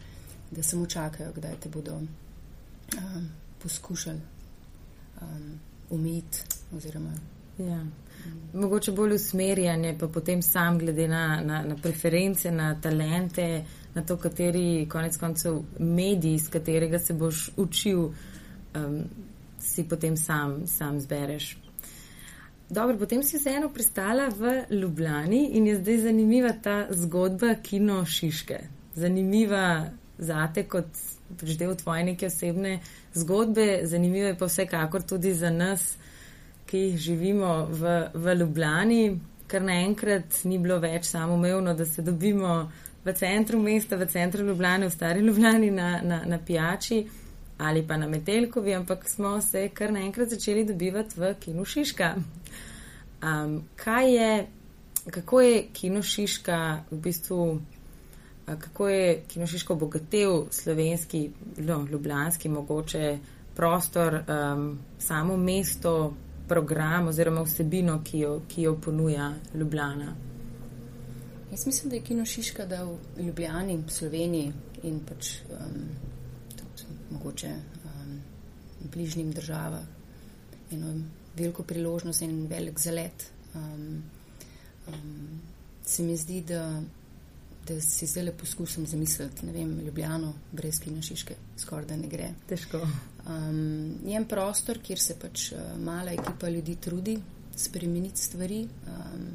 da 0.51 0.63
samo 0.63 0.85
čakajo, 0.85 1.33
kdaj 1.35 1.55
te 1.59 1.69
bodo 1.69 1.93
um, 1.95 3.29
poskušali 3.63 4.19
um, 5.21 5.59
umiti. 5.89 6.43
Oziroma, 6.77 7.13
ja. 7.57 7.81
um, 7.81 8.61
Mogoče 8.61 8.91
bolj 8.91 9.15
usmerjanje, 9.15 9.97
pa 9.99 10.07
potem 10.07 10.41
sam 10.41 10.79
glede 10.79 11.07
na, 11.07 11.41
na, 11.45 11.63
na 11.63 11.75
preference, 11.75 12.51
na 12.51 12.81
talente, 12.81 13.65
na 13.93 14.01
to, 14.01 14.17
kateri 14.17 14.87
konec 14.89 15.17
koncev 15.17 15.61
medij, 15.79 16.35
iz 16.35 16.49
katerega 16.49 16.99
se 16.99 17.13
boš 17.13 17.49
učil, 17.57 18.09
um, 18.75 19.03
si 19.59 19.83
potem 19.89 20.17
sam, 20.17 20.67
sam 20.67 20.99
zbereš. 20.99 21.57
Dobro, 22.69 22.97
potem 22.97 23.23
si 23.23 23.37
vseeno 23.37 23.69
pristala 23.69 24.29
v 24.29 24.65
Ljubljani 24.71 25.49
in 25.57 25.67
je 25.67 25.75
zdaj 25.77 25.97
zanimiva 25.97 26.53
ta 26.63 26.87
zgodba 26.89 27.55
Kino 27.55 28.05
Šiške. 28.05 28.59
Zanimiva 28.95 29.89
zate 30.17 30.63
kot 30.63 30.85
pač 31.39 31.57
del 31.57 31.75
tvoje 31.75 32.03
neke 32.03 32.27
osebne 32.29 32.79
zgodbe, 33.13 33.83
zanimiva 33.83 34.31
je 34.31 34.37
pa 34.37 34.47
vsekakor 34.47 35.03
tudi 35.03 35.33
za 35.33 35.49
nas, 35.49 35.95
ki 36.65 36.97
živimo 36.97 37.67
v, 37.69 37.93
v 38.13 38.35
Ljubljani, 38.39 39.19
ker 39.47 39.61
naenkrat 39.61 40.43
ni 40.49 40.57
bilo 40.59 40.79
več 40.79 41.09
samoumevno, 41.11 41.73
da 41.73 41.85
se 41.85 42.01
dobimo 42.01 42.71
v 43.03 43.13
centru 43.13 43.59
mesta, 43.59 43.97
v 43.99 44.07
centru 44.09 44.45
Ljubljane, 44.45 44.87
v 44.87 44.95
stari 44.95 45.21
Ljubljani 45.21 45.71
na, 45.71 45.99
na, 46.01 46.21
na 46.25 46.39
pijači 46.39 47.03
ali 47.57 47.87
pa 47.87 47.97
na 47.97 48.07
Metelkovi, 48.07 48.73
ampak 48.73 49.09
smo 49.09 49.41
se 49.41 49.69
kar 49.69 49.91
naenkrat 49.93 50.29
začeli 50.29 50.65
dobivati 50.65 51.19
v 51.19 51.35
Kino 51.39 51.65
Šiška. 51.65 52.15
Um, 53.23 53.63
kaj 53.75 54.15
je, 54.15 54.47
kako 55.11 55.41
je 55.41 55.67
Kinošiška 55.73 56.83
v 56.91 56.97
bistvu, 56.97 57.61
kako 58.45 58.89
je 58.89 59.21
Kinošiška 59.27 59.73
obogatil 59.73 60.45
slovenski, 60.51 61.29
no, 61.57 61.87
ljubljanski 61.91 62.49
mogoče 62.49 63.17
prostor, 63.55 64.23
um, 64.27 64.79
samo 64.99 65.37
mesto, 65.37 66.13
program 66.47 67.07
oziroma 67.07 67.41
vsebino, 67.41 68.01
ki 68.03 68.19
jo, 68.19 68.41
ki 68.47 68.61
jo 68.61 68.75
ponuja 68.81 69.33
Ljubljana? 69.53 70.15
Jaz 71.51 71.65
mislim, 71.65 71.89
da 71.89 71.95
je 71.95 72.01
Kino 72.01 72.25
Šiška 72.25 72.65
dal 72.65 72.97
Ljubljani, 73.17 73.83
Sloveniji 73.87 74.53
in 74.83 74.99
pač 74.99 75.35
um, 75.49 75.87
mogoče 77.13 77.51
um, 77.85 78.21
bližnjim 78.93 79.31
državam 79.31 79.87
eno 80.71 80.93
veliko 81.37 81.63
priložnost 81.63 82.21
in 82.21 82.47
velik 82.47 82.79
zalet. 82.79 83.31
Um, 83.55 84.03
um, 84.87 85.41
se 85.85 86.03
mi 86.03 86.17
zdi, 86.17 86.41
da, 86.41 86.81
da 87.67 87.81
si 87.81 88.07
zdaj 88.07 88.23
le 88.23 88.33
poskusim 88.37 88.85
zamisliti, 88.87 89.45
ne 89.45 89.51
vem, 89.51 89.79
Ljubljano 89.85 90.33
brez 90.51 90.79
Kino 90.79 91.01
Šiške, 91.01 91.35
skoraj 91.57 91.85
da 91.85 91.97
ne 91.97 92.07
gre. 92.07 92.31
Težko. 92.49 92.81
Um, 93.27 93.99
je 94.05 94.17
en 94.17 94.27
prostor, 94.27 94.79
kjer 94.83 94.99
se 94.99 95.17
pač 95.19 95.51
uh, 95.51 95.73
mala 95.79 96.13
ekipa 96.13 96.49
ljudi 96.49 96.75
trudi 96.75 97.17
spremeniti 97.55 98.21
stvari, 98.21 98.63
um, 98.63 99.27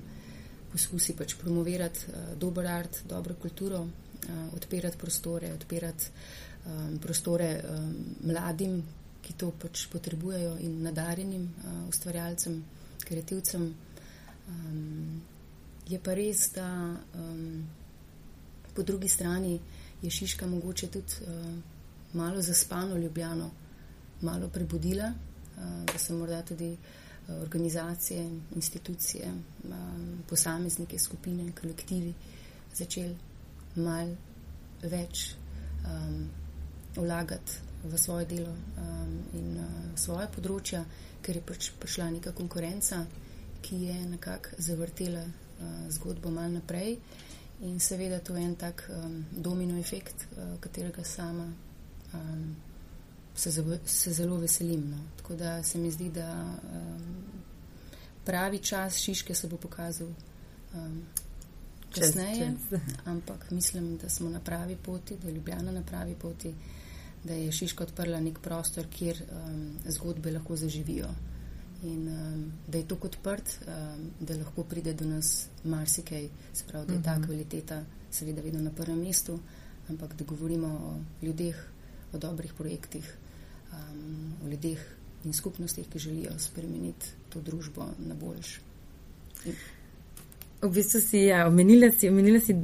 poskusi 0.72 1.14
pač 1.16 1.36
promovirati 1.40 2.10
uh, 2.10 2.34
dober 2.38 2.66
art, 2.66 3.02
dobro 3.08 3.34
kulturo, 3.40 3.80
uh, 3.80 4.54
odpirati 4.56 4.98
prostore, 4.98 5.52
odpirati 5.54 6.10
um, 6.68 6.98
prostore 6.98 7.64
um, 7.64 7.94
mladim, 8.24 8.82
ki 9.22 9.34
to 9.36 9.50
pač 9.60 9.86
potrebujejo 9.92 10.56
in 10.64 10.82
nadarjenim 10.82 11.48
uh, 11.48 11.80
ustvarjalcem, 11.88 12.62
kreativcem. 13.04 13.66
Um, 14.48 15.20
je 15.88 15.98
pa 15.98 16.14
res, 16.14 16.50
da 16.54 16.68
um, 17.16 17.64
po 18.74 18.82
drugi 18.82 19.08
strani 19.08 19.58
je 20.02 20.10
Šiška 20.10 20.46
mogoče 20.46 20.88
tudi 20.88 21.24
uh, 21.26 21.50
malo 22.12 22.42
zaspano 22.42 22.96
ljubljeno, 22.96 23.50
malo 24.22 24.48
prebudila, 24.48 25.12
uh, 25.12 25.84
da 25.92 25.98
so 25.98 26.16
morda 26.16 26.42
tudi 26.42 26.72
uh, 26.72 27.42
organizacije, 27.42 28.30
institucije, 28.54 29.32
um, 29.64 30.22
posameznike, 30.28 30.98
skupine, 30.98 31.52
kolektivi 31.60 32.14
začeli 32.74 33.16
mal 33.76 34.14
več 34.82 35.32
um, 35.84 36.28
vlagati 36.96 37.52
v 37.84 37.98
svoje 37.98 38.26
delo 38.26 38.50
um, 38.50 39.22
in 39.34 39.58
uh, 39.58 39.66
svoje 39.94 40.26
področja, 40.34 40.82
ker 41.22 41.38
je 41.38 41.42
pač 41.42 41.70
prišla 41.78 42.10
neka 42.18 42.32
konkurenca, 42.32 43.04
ki 43.62 43.76
je 43.86 43.98
nekako 44.06 44.58
zavrtela 44.58 45.22
uh, 45.24 45.86
zgodbo 45.94 46.30
mal 46.30 46.50
naprej. 46.50 46.98
In 47.66 47.78
seveda 47.82 48.20
to 48.22 48.36
je 48.36 48.42
en 48.42 48.54
tak 48.54 48.84
um, 48.90 49.24
domino 49.32 49.78
efekt, 49.78 50.26
uh, 50.36 50.58
katerega 50.62 51.04
sama 51.04 51.46
um, 52.14 52.56
se, 53.34 53.50
se 53.84 54.12
zelo 54.12 54.38
veselim. 54.38 54.90
No. 54.90 54.98
Tako 55.16 55.34
da 55.34 55.62
se 55.62 55.78
mi 55.78 55.90
zdi, 55.90 56.10
da 56.10 56.30
um, 56.34 57.16
pravi 58.24 58.58
čas 58.58 58.98
Šiške 58.98 59.34
se 59.34 59.48
bo 59.48 59.56
pokazal 59.56 60.08
um, 60.74 61.02
kasneje, 61.94 62.52
ampak 63.04 63.50
mislim, 63.50 63.96
da 63.96 64.08
smo 64.08 64.30
na 64.30 64.40
pravi 64.40 64.76
poti, 64.76 65.16
da 65.16 65.28
je 65.28 65.34
Ljubljana 65.34 65.72
na 65.72 65.82
pravi 65.82 66.14
poti 66.14 66.54
da 67.24 67.34
je 67.34 67.52
Šiška 67.52 67.84
odprla 67.84 68.20
nek 68.20 68.38
prostor, 68.38 68.86
kjer 68.90 69.22
um, 69.22 69.72
zgodbe 69.86 70.32
lahko 70.32 70.56
zaživijo. 70.56 71.08
In 71.82 72.08
um, 72.08 72.52
da 72.68 72.78
je 72.78 72.88
to 72.88 72.98
odprt, 73.02 73.58
um, 73.66 74.10
da 74.20 74.36
lahko 74.36 74.64
pride 74.64 74.94
do 74.94 75.04
nas 75.04 75.46
marsikaj, 75.64 76.28
se 76.52 76.64
pravi, 76.66 76.86
da 76.86 76.94
je 76.94 77.02
ta 77.02 77.18
mhm. 77.18 77.24
kvaliteta 77.26 77.84
seveda 78.10 78.42
vedno 78.42 78.60
na 78.60 78.70
prvem 78.70 78.98
mestu, 78.98 79.38
ampak 79.88 80.14
da 80.16 80.24
govorimo 80.24 80.66
o 80.66 81.24
ljudeh, 81.24 81.64
o 82.12 82.18
dobrih 82.18 82.54
projektih, 82.54 83.14
um, 83.72 84.34
o 84.44 84.48
ljudeh 84.48 84.86
in 85.24 85.32
skupnostih, 85.32 85.88
ki 85.88 85.98
želijo 85.98 86.38
spremeniti 86.38 87.06
to 87.28 87.40
družbo 87.40 87.86
na 87.98 88.14
boljš. 88.14 88.60
In 89.44 89.54
v 90.62 90.70
bistvu 90.74 91.00
si, 91.00 91.18
ja, 91.30 91.46
omenila 91.46 91.90
si, 91.98 92.08
omenila 92.08 92.40
si 92.40 92.54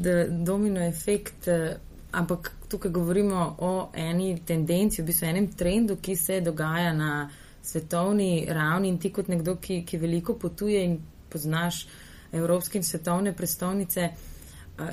domino 0.44 0.82
efekt. 0.82 1.49
Uh, 2.14 2.18
ampak 2.18 2.52
tukaj 2.68 2.90
govorimo 2.90 3.56
o 3.59 3.90
eni 3.94 4.38
tendenci, 4.47 5.02
v 5.02 5.06
bistvu 5.06 5.28
enem 5.28 5.49
trendu, 5.52 5.97
ki 5.97 6.16
se 6.16 6.40
dogaja 6.40 6.92
na 6.92 7.30
svetovni 7.62 8.47
ravni. 8.49 8.88
In 8.88 8.99
ti 8.99 9.11
kot 9.12 9.28
nekdo, 9.28 9.56
ki, 9.56 9.83
ki 9.87 9.99
veliko 9.99 10.38
potuje 10.38 10.85
in 10.85 10.99
poznaš 11.30 11.87
evropske 12.33 12.78
in 12.78 12.87
svetovne 12.87 13.33
prestolnice, 13.33 14.09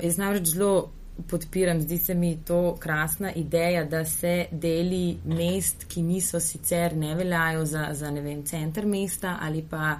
jaz 0.02 0.18
namreč 0.18 0.54
zelo 0.54 0.90
podpiram, 1.28 1.80
zdi 1.80 1.98
se 1.98 2.14
mi 2.14 2.36
to 2.46 2.76
krasna 2.80 3.32
ideja, 3.36 3.84
da 3.84 4.04
se 4.04 4.46
deli 4.50 5.18
mest, 5.24 5.84
ki 5.88 6.02
niso 6.02 6.40
sicer 6.40 6.96
ne 6.96 7.14
veljajo 7.14 7.64
za, 7.68 7.88
za 7.92 8.10
ne 8.10 8.22
vem, 8.24 8.44
center 8.46 8.86
mesta 8.86 9.36
ali 9.40 9.62
pa 9.70 9.98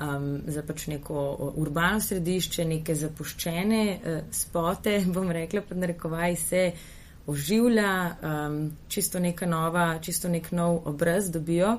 um, 0.00 0.40
za 0.46 0.62
pač 0.62 0.86
neko 0.86 1.52
urbano 1.56 2.00
središče, 2.00 2.64
neke 2.64 2.94
zapuščene 2.94 3.84
uh, 3.96 4.18
spote, 4.30 5.00
bom 5.14 5.30
rekla, 5.30 5.62
pod 5.68 5.78
narekovaj 5.78 6.36
se 6.36 6.64
oživlja, 7.26 8.16
um, 8.22 8.60
čisto 8.88 9.20
neka 9.20 9.46
nova, 9.46 9.98
čisto 10.02 10.28
nek 10.28 10.52
nov 10.52 10.82
obraz 10.84 11.30
dobijo. 11.30 11.78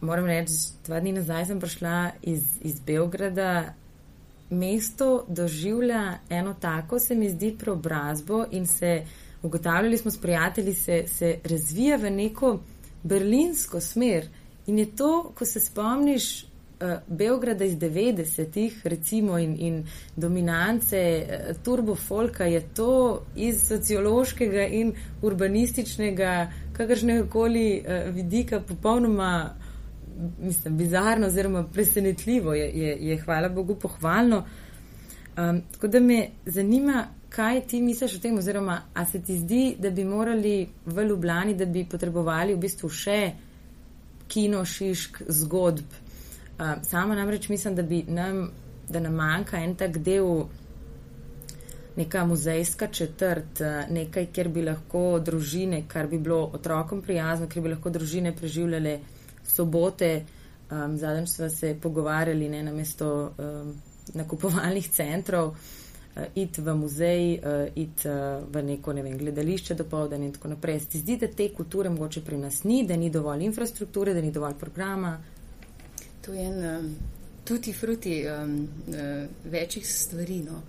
Moram 0.00 0.26
reči, 0.30 0.54
dva 0.86 1.00
dni 1.00 1.12
nazaj 1.12 1.46
sem 1.46 1.60
prišla 1.60 2.10
iz, 2.22 2.42
iz 2.62 2.80
Beograda. 2.80 3.74
Mesto 4.50 5.24
doživlja 5.28 6.18
eno 6.30 6.54
tako, 6.54 6.98
se 6.98 7.14
mi 7.14 7.28
zdi, 7.28 7.50
preobrazbo 7.58 8.44
in 8.50 8.66
se 8.66 9.02
ugotavljali 9.42 9.98
smo 9.98 10.10
s 10.10 10.20
prijatelji, 10.20 10.74
se, 10.74 11.02
se 11.06 11.38
razvija 11.44 11.96
v 11.96 12.10
neko 12.10 12.60
berlinsko 13.02 13.80
smer. 13.80 14.28
In 14.66 14.78
je 14.78 14.96
to, 14.96 15.32
ko 15.34 15.44
se 15.44 15.60
spomniš 15.60 16.46
Beograda 17.06 17.64
iz 17.64 17.74
90-ih, 17.74 18.86
recimo, 18.86 19.38
in, 19.38 19.56
in 19.58 19.84
dominance 20.16 20.98
uh, 20.98 21.56
turbofolka, 21.64 22.44
je 22.44 22.60
to 22.74 23.22
iz 23.36 23.64
sociološkega 23.66 24.66
in 24.66 24.92
urbanističnega, 25.22 26.52
kakršnega 26.76 27.26
koli 27.30 27.80
uh, 27.80 28.14
vidika, 28.14 28.60
popolnoma, 28.60 29.54
mislim, 30.40 30.76
bizarno 30.78 31.26
oziroma 31.26 31.64
presenetljivo, 31.72 32.54
je, 32.54 32.70
je, 32.74 32.96
je 33.00 33.20
hvala 33.22 33.48
Bogu, 33.48 33.74
pohvalno. 33.74 34.44
Um, 35.36 35.62
tako 35.72 35.88
da 35.88 36.00
me 36.00 36.28
zanima, 36.46 37.06
kaj 37.28 37.60
ti 37.66 37.82
misliš 37.82 38.16
o 38.16 38.18
tem, 38.18 38.38
oziroma 38.38 38.80
a 38.94 39.06
se 39.06 39.22
ti 39.22 39.38
zdi, 39.38 39.76
da 39.78 39.90
bi 39.90 40.04
morali 40.04 40.68
v 40.86 41.04
Ljubljani, 41.04 41.54
da 41.54 41.66
bi 41.66 41.84
potrebovali 41.90 42.54
v 42.54 42.58
bistvu 42.58 42.88
še 42.88 43.20
kino, 44.28 44.64
šišk, 44.64 45.22
zgodb, 45.28 45.84
sama 46.82 47.14
namreč 47.14 47.48
mislim, 47.48 47.74
da, 47.74 47.84
nam, 48.06 48.50
da 48.88 49.00
nam 49.00 49.14
manjka 49.14 49.60
en 49.62 49.74
tak 49.74 49.98
del, 49.98 50.46
neka 51.96 52.24
muzejska 52.24 52.86
četrt, 52.86 53.60
nekaj, 53.90 54.26
kjer 54.32 54.48
bi 54.48 54.62
lahko 54.62 55.18
družine, 55.18 55.82
kar 55.88 56.06
bi 56.06 56.18
bilo 56.18 56.50
otrokom 56.54 57.02
prijazno, 57.02 57.48
kjer 57.48 57.62
bi 57.62 57.72
lahko 57.72 57.90
družine 57.90 58.36
preživljale 58.36 58.98
sobote. 59.48 60.24
Um, 60.70 60.98
Zadnjič 60.98 61.30
smo 61.30 61.48
se 61.48 61.76
pogovarjali 61.82 62.48
ne, 62.48 62.62
na 62.62 62.72
mesto 62.72 63.32
um, 63.38 63.72
nakupovalnih 64.14 64.90
centrov, 64.90 65.48
uh, 65.48 66.22
iti 66.34 66.60
v 66.60 66.74
muzej, 66.76 67.38
uh, 67.38 67.72
iti 67.74 68.08
uh, 68.08 68.44
v 68.52 68.62
neko 68.62 68.92
ne 68.92 69.02
vem, 69.02 69.16
gledališče 69.18 69.74
do 69.74 69.84
povdan 69.88 70.22
in 70.22 70.32
tako 70.32 70.52
naprej. 70.52 70.82
Ti 70.92 71.00
zdi, 71.00 71.16
da 71.16 71.26
te 71.32 71.48
kulture 71.56 71.90
mogoče 71.90 72.20
pri 72.20 72.38
nas 72.38 72.62
ni, 72.64 72.84
da 72.86 72.96
ni 72.96 73.10
dovolj 73.10 73.46
infrastrukture, 73.48 74.14
da 74.14 74.20
ni 74.20 74.32
dovolj 74.32 74.54
programa? 74.60 75.16
To 76.28 76.34
je 76.34 76.44
en 76.44 76.76
um, 76.76 76.96
tuti 77.44 77.72
fruti 77.72 78.24
um, 78.28 78.68
uh, 78.88 79.28
večjih 79.44 79.88
stvari. 79.88 80.42
No. 80.42 80.62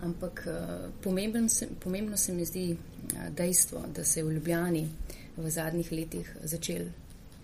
Ampak 0.00 0.48
uh, 0.48 1.48
se, 1.48 1.68
pomembno 1.80 2.16
se 2.16 2.32
mi 2.32 2.44
zdi 2.44 2.72
uh, 2.72 3.34
dejstvo, 3.36 3.84
da 3.94 4.04
se 4.04 4.20
je 4.20 4.24
v 4.24 4.32
Ljubljani 4.32 4.88
v 5.36 5.50
zadnjih 5.50 5.92
letih 5.92 6.36
začel, 6.44 6.82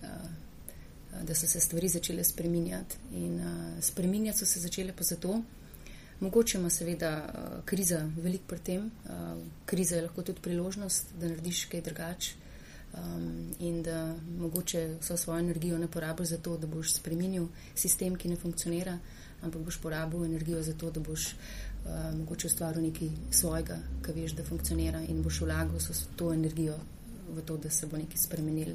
uh, 0.03 0.09
da 1.23 1.35
so 1.35 1.47
se 1.47 1.61
stvari 1.61 1.89
začele 1.89 2.25
spreminjati. 2.25 2.97
In 3.15 3.35
uh, 3.35 3.81
spreminjati 3.81 4.39
so 4.39 4.47
se 4.47 4.61
začele 4.61 4.93
pa 4.93 5.05
zato, 5.05 5.43
mogoče 6.21 6.59
ima 6.59 6.71
seveda 6.71 7.15
uh, 7.25 7.65
kriza 7.65 8.11
velik 8.17 8.43
pri 8.47 8.59
tem, 8.59 8.91
uh, 9.05 9.39
kriza 9.67 9.97
je 9.97 10.03
lahko 10.03 10.23
tudi 10.23 10.41
priložnost, 10.43 11.15
da 11.21 11.29
narediš 11.29 11.65
kaj 11.65 11.81
drugače 11.81 12.42
um, 12.95 13.55
in 13.59 13.83
da 13.83 14.15
mogoče 14.39 14.97
vso 15.01 15.17
svojo 15.17 15.41
energijo 15.41 15.79
ne 15.79 15.89
porabiš 15.89 16.29
za 16.29 16.39
to, 16.39 16.57
da 16.59 16.67
boš 16.67 16.95
spremenil 16.95 17.47
sistem, 17.75 18.17
ki 18.17 18.29
ne 18.29 18.37
funkcionira, 18.37 18.99
ampak 19.43 19.63
boš 19.63 19.81
porabil 19.81 20.25
energijo 20.25 20.63
za 20.63 20.73
to, 20.73 20.91
da 20.91 21.01
boš 21.01 21.27
uh, 21.27 22.19
mogoče 22.19 22.47
ustvaril 22.47 22.83
nekaj 22.83 23.09
svojega, 23.31 23.79
kar 24.03 24.15
veš, 24.15 24.33
da 24.33 24.45
funkcionira 24.45 25.01
in 25.09 25.23
boš 25.23 25.41
vlagal 25.41 25.79
to 26.17 26.33
energijo 26.33 26.79
v 27.35 27.43
to, 27.47 27.57
da 27.57 27.71
se 27.71 27.87
bo 27.87 27.97
nekaj 27.97 28.19
spremenil 28.27 28.75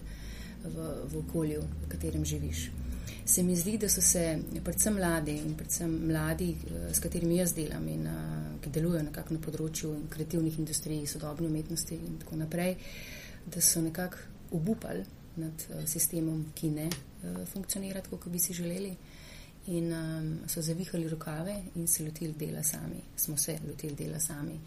v, 0.64 0.90
v 1.12 1.18
okolju, 1.18 1.62
v 1.62 1.90
katerem 1.90 2.26
živiš. 2.26 2.72
Se 3.26 3.44
mi 3.44 3.56
zdi, 3.56 3.78
da 3.78 3.90
so 3.90 4.02
se 4.02 4.40
predvsem 4.64 4.94
mladi 4.94 5.36
in 5.38 5.56
predvsem 5.56 5.92
mladi, 6.08 6.56
uh, 6.56 6.90
s 6.94 7.00
katerimi 7.00 7.38
jaz 7.38 7.54
delam 7.54 7.88
in 7.88 8.08
uh, 8.08 8.18
ki 8.62 8.70
delujejo 8.74 9.04
nekako 9.12 9.34
na 9.34 9.40
področju 9.40 9.94
kreativnih 10.10 10.60
industrij, 10.60 11.06
sodobne 11.08 11.48
umetnosti 11.48 11.96
in 11.96 12.18
tako 12.24 12.36
naprej, 12.42 12.74
uh, 12.74 13.17
da 13.54 13.62
so 13.62 13.82
nekako 13.82 14.18
obupali 14.51 15.06
nad 15.36 15.54
uh, 15.70 15.86
sistemom, 15.86 16.46
ki 16.56 16.70
ne 16.70 16.88
uh, 16.88 17.48
funkcionira 17.48 18.01
tako, 18.01 18.18
kot 18.18 18.32
bi 18.32 18.39
si 18.39 18.54
želeli. 18.54 18.96
In 19.68 19.94
um, 19.94 20.39
so 20.48 20.62
zavihali 20.62 21.10
rokave 21.10 21.56
in 21.75 21.88
se 21.88 22.04
lotili 22.04 22.34
dela 22.34 22.63
sami. 22.63 23.01
Smo 23.16 23.38
se 23.38 23.60
lotili 23.68 23.96
dela 23.96 24.20
sami. 24.20 24.60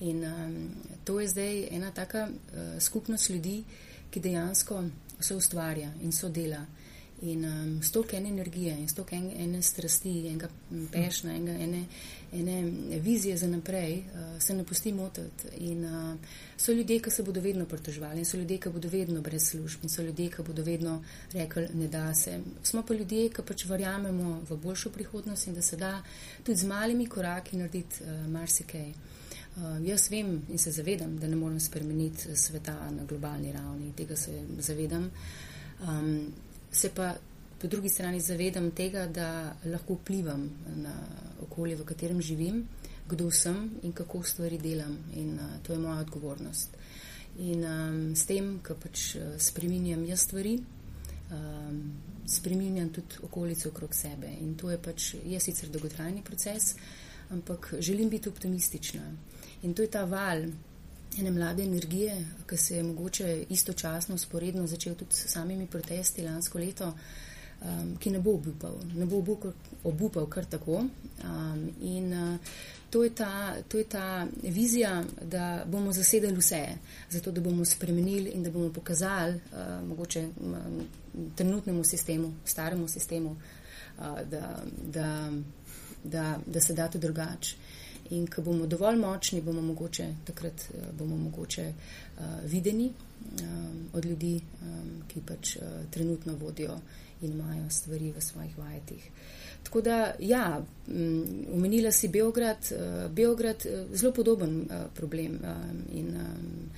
In 0.00 0.24
um, 0.24 0.74
to 1.04 1.20
je 1.20 1.28
zdaj 1.28 1.68
ena 1.70 1.90
taka 1.90 2.28
uh, 2.28 2.82
skupnost 2.82 3.30
ljudi, 3.30 3.64
ki 4.10 4.20
dejansko 4.20 4.84
vse 5.18 5.34
ustvarja 5.34 5.92
in 6.02 6.12
so 6.12 6.28
dela. 6.28 6.66
In 7.20 7.44
um, 7.44 7.82
stolk 7.82 8.12
ene 8.12 8.28
energije 8.28 8.74
in 8.76 8.88
stolk 8.88 9.12
ene, 9.12 9.32
ene 9.40 9.62
strasti, 9.62 10.10
enega 10.28 10.50
pešna, 10.92 11.32
enega, 11.32 11.54
ene, 11.64 11.86
ene 12.32 13.00
vizije 13.00 13.36
za 13.40 13.48
naprej, 13.48 14.02
uh, 14.12 14.42
se 14.42 14.54
ne 14.54 14.64
pusti 14.64 14.92
motiti. 14.92 15.48
In 15.64 15.84
uh, 15.84 16.34
so 16.56 16.72
ljudje, 16.72 17.00
ki 17.00 17.10
se 17.10 17.22
bodo 17.22 17.40
vedno 17.40 17.64
pritoževali, 17.64 18.20
in 18.20 18.28
so 18.28 18.36
ljudje, 18.36 18.58
ki 18.60 18.74
bodo 18.74 18.92
vedno 18.92 19.20
brez 19.24 19.48
služb, 19.48 19.88
in 19.88 19.88
so 19.88 20.02
ljudje, 20.02 20.28
ki 20.36 20.44
bodo 20.46 20.62
vedno 20.62 21.02
rekli, 21.32 21.68
ne 21.74 21.88
da 21.88 22.14
se. 22.14 22.38
Smo 22.62 22.82
pa 22.82 22.94
ljudje, 22.94 23.30
ki 23.32 23.48
pač 23.48 23.64
verjamemo 23.64 24.42
v 24.50 24.60
boljšo 24.60 24.92
prihodnost 24.92 25.46
in 25.46 25.54
da 25.54 25.62
se 25.62 25.76
da 25.76 26.02
tudi 26.42 26.58
z 26.58 26.68
malimi 26.68 27.06
koraki 27.06 27.56
narediti 27.56 28.04
uh, 28.04 28.26
marsikaj. 28.28 28.90
Uh, 29.56 29.86
jaz 29.88 30.10
vem 30.10 30.42
in 30.52 30.58
se 30.58 30.70
zavedam, 30.70 31.16
da 31.16 31.28
ne 31.32 31.36
morem 31.36 31.60
spremeniti 31.60 32.36
sveta 32.36 32.76
na 32.90 33.08
globalni 33.08 33.52
ravni, 33.52 33.94
tega 33.96 34.16
se 34.16 34.42
zavedam. 34.60 35.10
Um, 35.80 36.34
se 36.76 36.90
pa 36.94 37.14
po 37.58 37.68
drugi 37.68 37.88
strani 37.88 38.20
zavedam 38.20 38.70
tega, 38.70 39.06
da 39.06 39.56
lahko 39.64 39.94
vplivam 39.94 40.50
na 40.76 40.92
okolje, 41.42 41.76
v 41.76 41.84
katerem 41.84 42.20
živim, 42.22 42.66
kdo 43.08 43.30
sem 43.30 43.70
in 43.82 43.92
kako 43.92 44.22
stvari 44.22 44.58
delam. 44.58 44.98
In 45.14 45.34
uh, 45.34 45.56
to 45.62 45.72
je 45.72 45.78
moja 45.78 46.00
odgovornost. 46.04 46.76
In 47.38 47.64
um, 47.64 48.16
s 48.16 48.26
tem, 48.26 48.58
ko 48.64 48.76
pač 48.80 49.16
spreminjam 49.38 50.04
jaz 50.08 50.24
stvari, 50.28 50.56
um, 51.32 51.80
spreminjam 52.28 52.92
tudi 52.92 53.20
okolico 53.22 53.68
okrog 53.68 53.94
sebe. 53.94 54.30
In 54.40 54.54
to 54.56 54.70
je 54.70 54.78
pač, 54.82 55.14
je 55.24 55.40
sicer 55.40 55.68
dolgotrajni 55.72 56.22
proces, 56.24 56.74
ampak 57.30 57.74
želim 57.80 58.10
biti 58.10 58.28
optimistična. 58.28 59.10
In 59.62 59.74
to 59.74 59.82
je 59.82 59.90
ta 59.90 60.04
val 60.04 60.46
ene 61.18 61.30
mlade 61.30 61.62
energije, 61.62 62.26
ki 62.48 62.56
se 62.56 62.76
je 62.76 62.82
mogoče 62.82 63.44
istočasno, 63.48 64.18
sporedno 64.18 64.66
začel 64.66 64.94
tudi 64.94 65.14
s 65.14 65.32
samimi 65.32 65.66
protesti 65.66 66.22
lansko 66.22 66.58
leto, 66.58 66.92
um, 67.62 67.96
ki 67.96 68.10
ne 68.10 68.20
bo 68.20 68.34
obupal, 68.34 68.76
ne 68.94 69.06
bo 69.06 69.22
obupal 69.84 70.26
kar 70.26 70.44
tako. 70.44 70.84
Um, 71.24 71.70
in 71.80 72.12
uh, 72.12 72.38
to, 72.90 73.04
je 73.04 73.14
ta, 73.14 73.54
to 73.68 73.78
je 73.78 73.84
ta 73.84 74.26
vizija, 74.42 75.04
da 75.22 75.64
bomo 75.66 75.92
zasedali 75.92 76.36
vse, 76.36 76.66
zato 77.10 77.32
da 77.32 77.40
bomo 77.40 77.64
spremenili 77.64 78.30
in 78.30 78.42
da 78.42 78.50
bomo 78.50 78.72
pokazali 78.72 79.34
uh, 79.34 79.88
mogoče 79.88 80.28
um, 80.40 80.86
trenutnemu 81.34 81.84
sistemu, 81.84 82.34
staremu 82.44 82.88
sistemu, 82.88 83.30
uh, 83.98 84.20
da, 84.30 84.62
da, 84.92 85.30
da, 86.04 86.38
da 86.46 86.60
se 86.60 86.74
da 86.74 86.88
to 86.88 86.98
drugače. 86.98 87.56
In 88.10 88.26
ko 88.26 88.42
bomo 88.42 88.66
dovolj 88.66 88.96
močni, 88.96 89.40
bomo 89.40 89.62
mogoče 89.62 90.06
takrat 90.24 90.68
eh, 90.70 90.92
bomo 90.98 91.16
mogoče 91.16 91.66
uh, 91.72 92.24
videni 92.44 92.92
um, 93.42 93.88
od 93.92 94.04
ljudi, 94.04 94.40
um, 94.62 95.02
ki 95.08 95.20
pač 95.26 95.56
uh, 95.56 95.62
trenutno 95.90 96.36
vodijo 96.36 96.78
in 97.22 97.32
imajo 97.32 97.70
stvari 97.70 98.12
v 98.12 98.20
svojih 98.20 98.58
vajetih. 98.58 99.10
Tako 99.62 99.80
da, 99.80 100.14
ja, 100.20 100.62
um, 100.88 101.46
omenila 101.54 101.92
si 101.92 102.08
Beograd, 102.08 102.70
uh, 102.72 103.10
Beograd, 103.10 103.66
uh, 103.66 103.96
zelo 103.96 104.12
podoben 104.12 104.60
uh, 104.60 104.86
problem. 104.94 105.40
Um, 105.42 105.82
in, 105.92 106.16
um, 106.16 106.70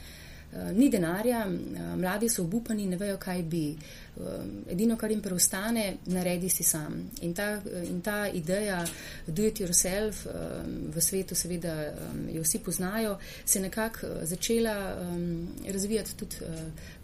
ni 0.73 0.89
denarja, 0.89 1.47
eh, 1.47 1.97
mladi 1.97 2.29
so 2.29 2.43
obupani, 2.43 2.87
ne 2.87 2.97
vejo, 2.97 3.17
kaj 3.17 3.43
bi. 3.43 3.77
Eh, 4.17 4.23
edino, 4.73 4.97
kar 4.97 5.11
jim 5.11 5.21
preostane, 5.21 5.97
naredi 6.07 6.49
si 6.49 6.65
sam. 6.65 7.11
In 7.23 7.35
ta, 7.35 7.61
in 7.85 8.01
ta 8.01 8.29
ideja 8.29 8.85
do 9.27 9.43
it 9.43 9.61
yourself 9.61 10.27
v 10.95 11.01
svetu, 11.01 11.35
seveda, 11.35 11.93
jo 12.33 12.43
vsi 12.43 12.59
poznajo, 12.59 13.19
se 13.45 13.59
je 13.59 13.63
nekako 13.63 14.07
začela 14.23 14.97
razvijati 15.73 16.17
tudi 16.17 16.37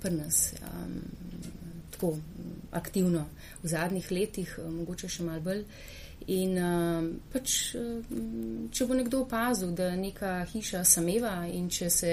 pri 0.00 0.11
nas. 0.11 0.54
Tako 1.90 2.16
aktivno 2.70 3.28
v 3.62 3.68
zadnjih 3.68 4.11
letih, 4.11 4.59
mogoče 4.59 5.09
še 5.09 5.22
malo 5.22 5.40
bolj. 5.40 5.64
In 6.33 6.54
uh, 6.57 7.04
pač, 7.28 7.74
če 8.72 8.87
bo 8.88 8.96
nekdo 8.96 9.20
opazil, 9.26 9.74
da 9.76 9.90
neka 9.92 10.38
hiša 10.48 10.80
sameva 10.88 11.42
in 11.52 11.66
če, 11.68 11.90
se, 11.92 12.12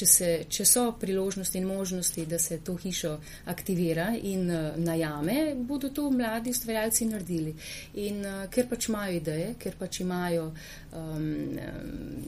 če, 0.00 0.06
se, 0.08 0.30
če 0.48 0.66
so 0.68 0.84
priložnosti 1.00 1.58
in 1.60 1.66
možnosti, 1.68 2.24
da 2.28 2.38
se 2.40 2.60
to 2.64 2.76
hišo 2.80 3.16
aktivira 3.52 4.10
in 4.16 4.48
uh, 4.50 4.78
najame, 4.80 5.54
bodo 5.68 5.90
to 5.94 6.08
mladi 6.10 6.54
ustvarjalci 6.54 7.08
naredili. 7.10 7.54
In 8.04 8.22
uh, 8.24 8.44
ker 8.52 8.68
pač 8.70 8.88
imajo 8.88 9.18
ideje, 9.18 9.52
ker 9.60 9.76
pač 9.80 10.00
imajo 10.04 10.48
um, 10.96 11.28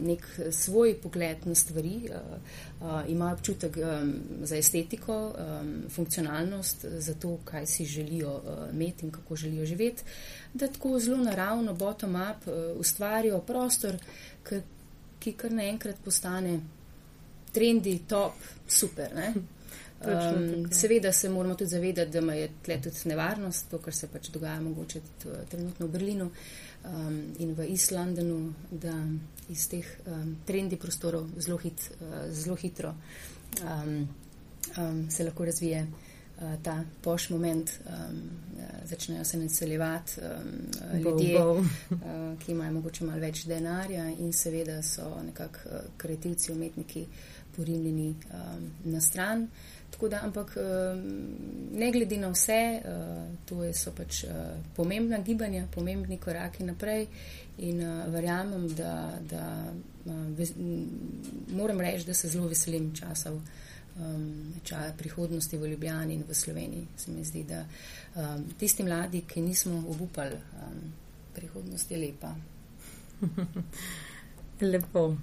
nek 0.04 0.28
svoj 0.52 0.96
pogled 1.02 1.48
na 1.48 1.56
stvari, 1.58 1.96
uh, 2.10 2.36
uh, 2.82 3.00
imajo 3.08 3.38
občutek 3.38 3.80
um, 3.80 4.12
za 4.44 4.60
estetiko, 4.60 5.18
um, 5.32 5.72
funkcionalnost, 5.92 6.86
za 7.00 7.16
to, 7.16 7.38
kaj 7.48 7.66
si 7.66 7.88
želijo 7.88 8.36
uh, 8.36 8.62
imeti 8.72 9.06
in 9.06 9.14
kako 9.14 9.36
želijo 9.46 9.66
živeti 9.66 10.04
da 10.54 10.68
tako 10.68 10.98
zelo 10.98 11.16
naravno, 11.16 11.74
bottom-up, 11.74 12.46
uh, 12.46 12.80
ustvarijo 12.80 13.40
prostor, 13.40 13.96
ki, 15.20 15.32
kar 15.32 15.52
naenkrat 15.52 15.96
postane 16.04 16.60
trendi, 17.52 17.98
top, 18.08 18.34
super. 18.66 19.12
Um, 20.02 20.72
seveda 20.72 21.12
se 21.12 21.28
moramo 21.28 21.54
tudi 21.54 21.70
zavedati, 21.70 22.10
da 22.10 22.32
je 22.34 22.48
tle 22.62 22.80
tudi 22.82 22.96
nevarnost, 23.04 23.70
to, 23.70 23.78
kar 23.78 23.94
se 23.94 24.08
pač 24.10 24.30
dogaja 24.34 24.60
mogoče 24.60 25.00
tudi, 25.00 25.34
uh, 25.34 25.48
trenutno 25.48 25.86
v 25.86 25.90
Berlinu 25.90 26.30
um, 26.84 27.20
in 27.38 27.54
v 27.54 27.68
East 27.70 27.92
Londonu, 27.92 28.54
da 28.70 28.96
iz 29.48 29.68
teh 29.70 29.86
um, 30.06 30.36
trendi 30.46 30.76
prostorov 30.76 31.28
zelo, 31.38 31.60
hit, 31.62 31.86
uh, 32.00 32.24
zelo 32.34 32.56
hitro 32.56 32.94
um, 33.62 34.08
um, 34.78 35.06
se 35.10 35.24
lahko 35.24 35.44
razvije. 35.44 35.86
Eh, 36.42 36.56
ta 36.62 36.84
poš 37.02 37.30
moment, 37.30 37.70
um, 37.86 38.20
začnejo 38.84 39.24
se 39.24 39.38
naseljevati 39.38 40.12
um, 40.20 41.00
ljudje, 41.00 41.38
bo, 41.38 41.44
bo. 41.44 41.60
Uh, 41.60 42.38
ki 42.38 42.52
imajo 42.52 42.72
mogoče 42.72 43.04
malo 43.04 43.20
več 43.20 43.44
denarja 43.46 44.08
in 44.10 44.32
seveda 44.32 44.80
so 44.82 45.22
nekako 45.22 45.82
kreativci, 45.96 46.52
umetniki 46.52 47.04
porinjeni 47.56 48.14
um, 48.32 48.70
na 48.84 49.00
stran. 49.00 49.48
Da, 50.02 50.18
ampak 50.24 50.56
ne 51.78 51.90
glede 51.94 52.16
na 52.18 52.32
vse, 52.32 52.80
to 53.46 53.60
so 53.70 53.92
pač 53.94 54.24
pomembna 54.74 55.20
gibanja, 55.22 55.68
pomembni 55.70 56.16
koraki 56.18 56.64
naprej 56.66 57.04
in 57.62 57.78
verjamem, 58.10 58.64
da, 58.74 59.12
da 59.30 59.44
moram 61.54 61.80
reči, 61.80 62.08
da 62.08 62.14
se 62.14 62.32
zelo 62.32 62.48
veselim 62.50 62.90
časov 62.98 63.38
um, 63.96 64.54
čaja 64.64 64.92
prihodnosti 64.98 65.56
v 65.56 65.66
Ljubljani 65.66 66.14
in 66.14 66.24
v 66.28 66.34
Sloveniji. 66.34 66.86
Se 66.96 67.10
mi 67.10 67.24
zdi, 67.24 67.44
da 67.44 67.64
um, 68.14 68.44
tisti 68.58 68.82
mladi, 68.82 69.22
ki 69.28 69.40
nismo 69.40 69.84
obupali, 69.88 70.36
um, 70.36 70.92
prihodnost 71.34 71.90
je 71.90 71.98
lepa. 71.98 72.34
Lepo. 74.72 75.16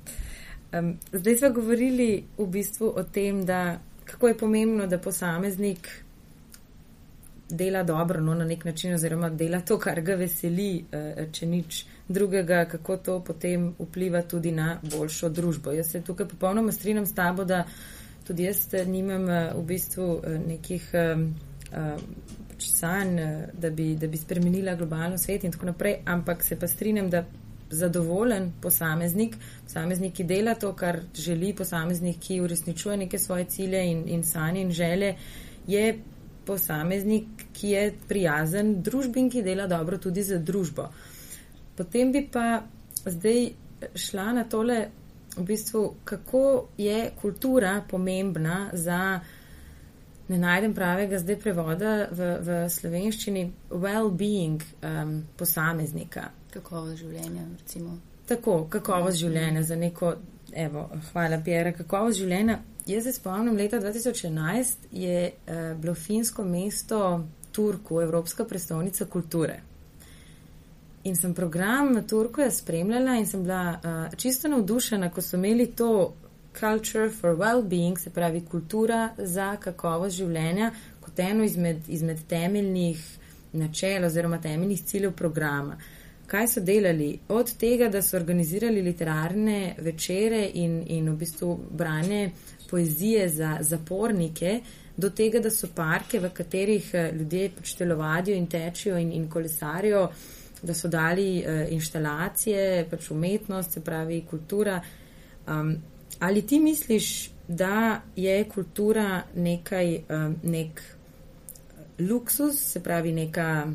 Um, 0.73 0.97
zdaj 1.13 1.35
smo 1.35 1.49
govorili 1.49 2.23
v 2.37 2.47
bistvu 2.47 2.93
o 2.95 3.03
tem, 3.03 3.45
da 3.45 3.79
kako 4.05 4.27
je 4.27 4.37
pomembno, 4.37 4.87
da 4.87 4.97
posameznik 4.97 5.89
dela 7.49 7.83
dobro 7.83 8.21
no, 8.21 8.33
na 8.33 8.45
nek 8.45 8.65
način 8.65 8.93
oziroma 8.93 9.29
dela 9.29 9.61
to, 9.61 9.79
kar 9.79 10.01
ga 10.01 10.15
veseli, 10.15 10.85
uh, 10.91 11.31
če 11.31 11.45
nič 11.45 11.85
drugega, 12.09 12.65
kako 12.65 12.97
to 12.97 13.19
potem 13.23 13.73
vpliva 13.79 14.21
tudi 14.21 14.51
na 14.51 14.79
boljšo 14.83 15.29
družbo. 15.29 15.71
Jaz 15.71 15.91
se 15.91 16.01
tukaj 16.01 16.27
popolnoma 16.27 16.71
strinjam 16.71 17.05
s 17.05 17.13
tabo, 17.13 17.45
da 17.45 17.63
tudi 18.27 18.43
jaz 18.43 18.73
eh, 18.73 18.85
nimam 18.85 19.29
eh, 19.29 19.51
v 19.55 19.63
bistvu 19.65 20.07
eh, 20.23 20.39
nekih 20.47 20.91
pač 21.69 22.65
sanj, 22.65 23.19
da 23.53 23.69
bi, 23.69 23.91
da 23.95 24.07
bi 24.09 24.17
spremenila 24.17 24.73
globalno 24.75 25.19
svet 25.21 25.43
in 25.45 25.51
tako 25.53 25.67
naprej, 25.69 25.99
ampak 26.09 26.41
se 26.43 26.57
pa 26.59 26.67
strinjam, 26.67 27.11
da 27.13 27.21
zadovoljen 27.69 28.51
posameznik, 28.61 29.35
posameznik, 29.63 30.13
ki 30.13 30.23
dela 30.23 30.55
to, 30.55 30.73
kar 30.73 31.01
želi, 31.13 31.53
posameznik, 31.55 32.19
ki 32.19 32.41
uresničuje 32.41 32.97
neke 32.97 33.19
svoje 33.19 33.45
cilje 33.45 33.83
in, 33.91 34.03
in 34.07 34.23
sanje 34.23 34.61
in 34.61 34.71
želje, 34.71 35.15
je 35.67 35.99
posameznik, 36.45 37.27
ki 37.53 37.69
je 37.69 37.93
prijazen 38.07 38.81
družbi 38.81 39.19
in 39.19 39.29
ki 39.29 39.43
dela 39.45 39.67
dobro 39.67 39.97
tudi 39.97 40.23
za 40.23 40.37
družbo. 40.37 40.89
Potem 41.77 42.11
bi 42.11 42.25
pa 42.31 42.61
zdaj 43.05 43.51
šla 43.95 44.31
na 44.33 44.43
tole 44.43 44.79
v 45.37 45.43
bistvu, 45.45 45.95
kako 46.03 46.67
je 46.77 47.11
kultura 47.21 47.81
pomembna 47.89 48.69
za, 48.73 49.19
ne 50.27 50.37
najdem 50.37 50.73
pravega 50.73 51.19
zdaj 51.19 51.39
prevoda 51.39 51.93
v, 52.11 52.33
v 52.41 52.59
slovenščini, 52.69 53.45
well-being 53.69 54.65
um, 54.81 55.15
posameznika. 55.37 56.38
Kakovost 56.53 56.97
življenja, 57.03 57.45
recimo. 57.59 57.97
Tako, 58.27 58.63
kakovost 58.69 59.17
življenja 59.17 59.63
za 59.63 59.75
neko, 59.75 60.15
evo, 60.53 60.89
hvala, 61.11 61.39
Pjera, 61.45 61.73
kakovost 61.77 62.17
življenja 62.17 62.59
jaz 62.93 63.03
se 63.03 63.13
spomnim, 63.13 63.57
leta 63.57 63.79
2011 63.79 64.75
je 64.91 65.31
uh, 65.31 65.81
bilo 65.81 65.95
finsko 65.95 66.43
mesto 66.43 67.27
Turku, 67.51 68.01
Evropska 68.01 68.45
prestolnica 68.45 69.05
kulture. 69.05 69.59
In 71.03 71.15
sem 71.15 71.33
program 71.33 71.93
na 71.93 72.01
Turku 72.01 72.41
spremljala 72.51 73.15
in 73.15 73.27
sem 73.27 73.43
bila 73.43 73.79
uh, 73.83 74.17
čisto 74.17 74.47
navdušena, 74.47 75.09
ko 75.09 75.21
so 75.21 75.37
imeli 75.37 75.67
to 75.67 76.13
Culture 76.59 77.09
for 77.09 77.35
Well-being, 77.37 77.97
se 77.99 78.09
pravi 78.09 78.41
kultura 78.41 79.09
za 79.17 79.55
kakovost 79.55 80.15
življenja, 80.15 80.71
kot 81.01 81.19
eno 81.19 81.43
izmed, 81.43 81.77
izmed 81.87 82.17
temeljnih 82.27 83.05
načel 83.53 84.05
oziroma 84.05 84.41
temeljnih 84.41 84.83
ciljev 84.83 85.11
programa. 85.11 85.77
Kaj 86.29 86.47
so 86.47 86.61
delali? 86.61 87.19
Od 87.33 87.51
tega, 87.57 87.87
da 87.89 88.01
so 88.05 88.17
organizirali 88.17 88.81
literarne 88.85 89.75
večere 89.81 90.43
in, 90.53 90.83
in 90.87 91.09
v 91.09 91.15
bistvu 91.17 91.55
branje 91.71 92.31
poezije 92.69 93.29
za 93.29 93.57
zapornike, 93.61 94.59
do 94.97 95.09
tega, 95.09 95.39
da 95.39 95.49
so 95.49 95.71
parke, 95.75 96.19
v 96.19 96.29
katerih 96.35 96.91
eh, 96.93 97.09
ljudje 97.17 97.49
pač 97.55 97.73
telovadijo 97.79 98.37
in 98.37 98.45
tečijo 98.47 98.97
in, 98.97 99.11
in 99.11 99.25
kolesarijo, 99.29 100.09
da 100.61 100.73
so 100.75 100.89
dali 100.91 101.39
uh, 101.39 101.71
inštalacije, 101.71 102.85
pač 102.91 103.11
umetnost, 103.15 103.77
se 103.77 103.81
pravi 103.81 104.21
kultura. 104.29 104.81
Um, 105.47 105.77
ali 106.19 106.41
ti 106.41 106.59
misliš, 106.59 107.29
da 107.47 108.01
je 108.15 108.43
kultura 108.43 109.21
nekaj, 109.35 109.95
um, 110.09 110.35
nek 110.43 110.81
luksus, 111.99 112.59
se 112.73 112.83
pravi 112.83 113.11
neka, 113.11 113.71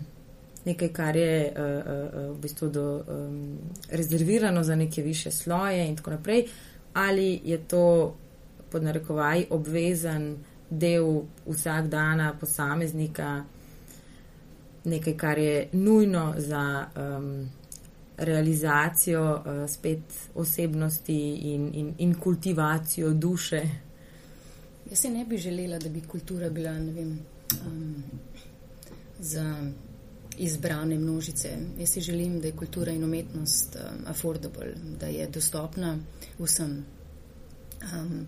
nekaj, 0.65 0.89
kar 0.89 1.17
je 1.17 1.53
uh, 1.53 1.61
uh, 1.61 2.37
v 2.37 2.41
bistvu 2.41 2.69
do, 2.69 3.05
um, 3.09 3.59
rezervirano 3.91 4.65
za 4.65 4.77
neke 4.77 5.03
više 5.03 5.31
sloje 5.31 5.89
in 5.89 5.97
tako 5.97 6.11
naprej, 6.11 6.47
ali 6.93 7.41
je 7.45 7.59
to 7.59 8.17
pod 8.71 8.83
narekovaj 8.83 9.45
obvezen 9.51 10.37
del 10.71 11.23
vsak 11.47 11.87
dana 11.89 12.33
posameznika, 12.41 13.45
nekaj, 14.85 15.17
kar 15.17 15.39
je 15.39 15.69
nujno 15.73 16.35
za 16.37 16.87
um, 16.97 17.49
realizacijo 18.17 19.33
uh, 19.35 19.71
spet 19.71 20.29
osebnosti 20.35 21.35
in, 21.35 21.71
in, 21.75 21.95
in 21.99 22.15
kultivacijo 22.15 23.11
duše. 23.11 23.63
Jaz 24.91 24.99
se 24.99 25.11
ne 25.11 25.25
bi 25.25 25.39
želela, 25.39 25.79
da 25.79 25.89
bi 25.89 26.01
kultura 26.01 26.51
bila, 26.51 26.73
ne 26.73 26.93
vem, 26.93 27.19
um, 27.67 28.03
za 29.19 29.73
izbrane 30.39 30.99
množice. 30.99 31.57
Jaz 31.79 31.89
si 31.89 32.01
želim, 32.01 32.41
da 32.41 32.47
je 32.47 32.57
kultura 32.57 32.93
in 32.93 33.05
umetnost 33.05 33.77
um, 33.77 34.05
affordable, 34.07 34.75
da 35.01 35.07
je 35.07 35.27
dostopna 35.27 35.99
vsem. 36.39 36.85
Um, 37.95 38.27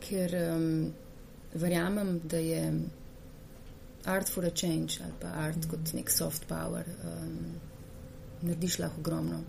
ker 0.00 0.34
um, 0.34 0.92
verjamem, 1.54 2.20
da 2.24 2.38
je 2.38 2.80
art 4.04 4.28
for 4.28 4.44
a 4.44 4.50
change 4.50 5.00
ali 5.02 5.12
pa 5.20 5.28
art 5.34 5.56
mm. 5.56 5.70
kot 5.70 5.92
nek 5.94 6.10
soft 6.10 6.46
power, 6.48 6.84
um, 7.04 7.38
narediš 8.42 8.78
lahko 8.78 9.00
ogromno. 9.00 9.40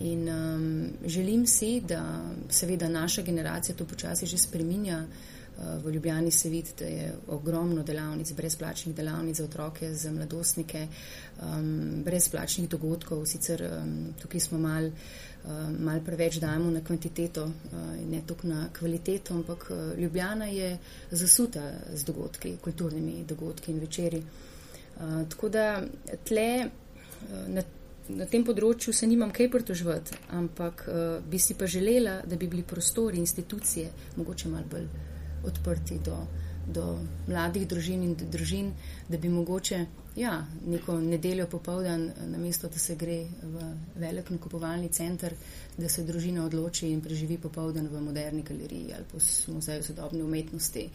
In 0.00 0.28
um, 0.28 0.90
želim 1.06 1.46
si, 1.46 1.80
da 1.80 2.24
seveda 2.50 2.88
naša 2.88 3.22
generacija 3.22 3.76
to 3.76 3.84
počasi 3.84 4.26
že 4.26 4.38
spreminja. 4.38 4.98
Uh, 4.98 5.33
v 5.58 5.90
Ljubljani 5.90 6.30
se 6.30 6.48
vidi, 6.48 6.70
da 6.78 6.84
je 6.84 7.12
ogromno 7.28 7.82
delavnic, 7.82 8.32
brezplačnih 8.32 8.96
delavnic 8.96 9.36
za 9.36 9.44
otroke, 9.44 9.94
za 9.94 10.12
mladostnike, 10.12 10.86
um, 11.42 12.02
brezplačnih 12.04 12.68
dogodkov. 12.68 13.26
Sicer 13.26 13.62
um, 13.62 14.14
tukaj 14.22 14.40
smo 14.40 14.58
mal, 14.58 14.90
um, 15.44 15.76
mal 15.78 16.00
preveč 16.04 16.40
dajemo 16.42 16.70
na 16.70 16.80
kvantiteto 16.84 17.44
uh, 17.44 17.78
in 18.02 18.10
ne 18.10 18.22
toliko 18.26 18.48
na 18.48 18.68
kvaliteto, 18.78 19.34
ampak 19.34 19.70
uh, 19.70 19.98
Ljubljana 19.98 20.46
je 20.46 20.78
zasuta 21.10 21.70
z 21.94 22.04
dogodki, 22.04 22.56
kulturnimi 22.64 23.24
dogodki 23.24 23.72
in 23.72 23.80
večeri. 23.80 24.22
Uh, 24.96 25.28
tako 25.28 25.48
da 25.48 25.82
tle 26.24 26.66
uh, 26.66 27.48
na 27.48 27.62
na 28.04 28.26
tem 28.28 28.42
področju 28.44 28.92
se 28.92 29.06
nimam 29.08 29.30
kaj 29.32 29.46
pritožvati, 29.48 30.18
ampak 30.36 30.82
uh, 30.92 30.96
bi 31.24 31.38
si 31.40 31.54
pa 31.56 31.64
želela, 31.66 32.18
da 32.28 32.36
bi 32.36 32.46
bili 32.46 32.62
prostori, 32.62 33.16
institucije 33.16 33.88
mogoče 34.16 34.48
malo 34.48 34.68
bolj 34.70 35.13
odprti 35.46 35.98
do, 36.04 36.16
do 36.66 36.98
mladih 37.26 37.68
družin 37.68 38.02
in 38.02 38.16
družin, 38.30 38.72
da 39.08 39.18
bi 39.18 39.28
mogoče 39.28 39.84
ja, 40.16 40.46
neko 40.66 41.00
nedeljo 41.00 41.46
popovdan, 41.46 42.10
namesto 42.30 42.68
da 42.68 42.78
se 42.78 42.94
gre 42.94 43.24
v 43.42 43.70
velik 43.96 44.30
nakupovalni 44.30 44.88
center, 44.88 45.34
da 45.76 45.88
se 45.88 46.04
družina 46.04 46.44
odloči 46.46 46.88
in 46.90 47.00
preživi 47.02 47.38
popovdan 47.38 47.88
v 47.90 48.00
moderni 48.00 48.42
galeriji 48.42 48.94
ali 48.94 49.04
pa 49.10 49.18
v 49.18 49.54
muzeju 49.54 49.82
sodobne 49.82 50.24
umetnosti. 50.24 50.88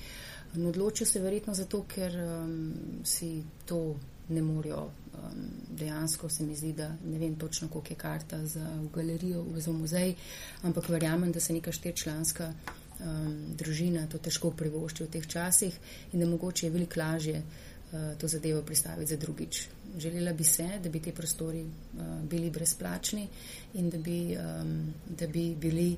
No, 0.53 0.69
odločijo 0.69 1.07
se 1.07 1.19
verjetno 1.19 1.53
zato, 1.53 1.83
ker 1.87 2.15
um, 2.15 2.55
si 3.03 3.43
to 3.65 3.95
ne 4.29 4.41
morejo 4.41 4.85
um, 4.87 5.43
dejansko 5.69 6.29
se 6.29 6.43
mi 6.43 6.55
zdi, 6.55 6.73
da 6.73 6.89
ne 7.05 7.19
vem 7.19 7.35
točno, 7.35 7.67
koliko 7.67 7.93
je 7.93 7.97
karta 7.97 8.45
za 8.45 8.65
v 8.81 8.89
galerijo, 8.95 9.45
za 9.57 9.71
muzej, 9.71 10.15
ampak 10.63 10.89
verjamem, 10.89 11.31
da 11.31 11.39
se 11.39 11.53
neka 11.53 11.71
štečlanska 11.71 12.53
um, 12.99 13.55
družina 13.57 14.07
to 14.07 14.17
težko 14.17 14.51
privošči 14.51 15.03
v 15.03 15.11
teh 15.15 15.27
časih 15.27 15.75
in 16.13 16.19
da 16.19 16.27
mogoče 16.27 16.65
je 16.65 16.71
veliko 16.71 16.99
lažje 16.99 17.41
uh, 17.41 18.15
to 18.17 18.27
zadevo 18.27 18.61
pristaviti 18.61 19.09
za 19.09 19.17
drugič. 19.17 19.67
Želela 19.97 20.33
bi 20.33 20.43
se, 20.43 20.67
da 20.83 20.89
bi 20.89 20.99
te 20.99 21.11
prostori 21.11 21.63
uh, 21.63 22.21
bili 22.23 22.49
brezplačni 22.49 23.27
in 23.73 23.89
da 23.89 23.97
bi, 23.97 24.37
um, 24.37 24.93
da 25.19 25.27
bi 25.27 25.55
bili 25.55 25.97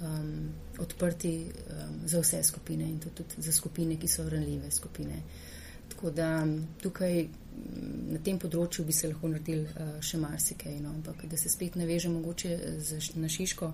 um, 0.00 0.50
odprti 0.78 1.46
um, 1.46 2.08
za 2.08 2.20
vse 2.20 2.42
skupine 2.42 2.84
in 2.84 2.98
tudi 2.98 3.24
za 3.38 3.52
skupine, 3.52 3.96
ki 3.96 4.08
so 4.08 4.28
ranljive 4.28 4.70
skupine. 4.70 5.22
Tako 5.88 6.10
da 6.10 6.46
tukaj 6.82 7.26
na 8.10 8.18
tem 8.24 8.38
področju 8.38 8.84
bi 8.84 8.94
se 8.96 9.10
lahko 9.10 9.28
naredili 9.28 9.66
uh, 9.66 9.98
še 10.00 10.18
marsikaj, 10.18 10.78
no, 10.80 10.94
ampak 10.96 11.26
da 11.28 11.36
se 11.36 11.50
spet 11.52 11.76
navežemo 11.76 12.20
mogoče 12.20 12.56
na 13.20 13.28
Šiško, 13.28 13.72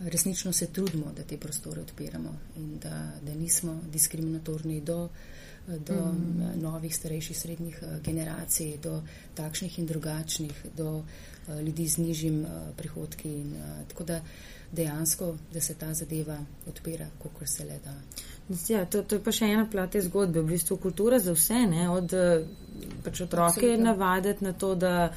resnično 0.00 0.52
se 0.52 0.66
trudimo, 0.66 1.12
da 1.16 1.22
te 1.22 1.36
prostore 1.36 1.80
odpiramo 1.80 2.34
in 2.56 2.78
da, 2.78 3.10
da 3.22 3.34
nismo 3.34 3.80
diskriminatorni 3.92 4.80
do, 4.80 5.08
do 5.66 5.94
mm. 5.94 6.60
novih, 6.62 6.96
starejših, 6.96 7.38
srednjih 7.38 7.78
uh, 7.82 8.02
generacij, 8.02 8.78
do 8.82 9.02
takšnih 9.34 9.78
in 9.78 9.86
drugačnih, 9.86 10.66
do 10.76 10.96
uh, 10.98 11.60
ljudi 11.60 11.88
z 11.88 11.98
nižjim 11.98 12.40
uh, 12.40 12.50
prihodki. 12.76 13.28
In, 13.28 13.54
tako 13.88 14.04
da 14.04 14.20
dejansko, 14.72 15.36
da 15.52 15.60
se 15.60 15.74
ta 15.74 15.94
zadeva 15.94 16.38
odpira, 16.68 17.06
kako 17.22 17.46
se 17.46 17.64
le 17.64 17.78
da. 17.84 17.94
Ja, 18.68 18.84
to, 18.84 19.02
to 19.02 19.14
je 19.14 19.22
pa 19.22 19.32
še 19.32 19.44
ena 19.44 19.66
plat 19.70 19.90
te 19.90 20.00
zgodbe. 20.00 20.40
V 20.40 20.54
bistvu 20.56 20.76
kultura 20.76 21.18
za 21.18 21.32
vse, 21.32 21.66
ne? 21.68 21.88
od 21.90 22.14
pač 23.04 23.20
otroke 23.20 23.76
navaditi 23.76 24.44
na 24.44 24.52
to, 24.52 24.74
da, 24.74 25.12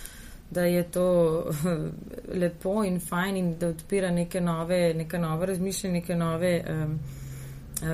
da 0.52 0.62
je 0.62 0.84
to 0.84 1.46
lepo 2.42 2.84
in 2.84 3.00
fajn 3.00 3.38
in 3.38 3.58
da 3.60 3.68
odpira 3.68 4.12
neke 4.12 4.42
nove, 4.42 4.94
neke 4.94 5.18
nove 5.18 5.46
razmišljanje, 5.46 5.94
neke 5.94 6.16
nove 6.16 6.64
um, 6.70 7.00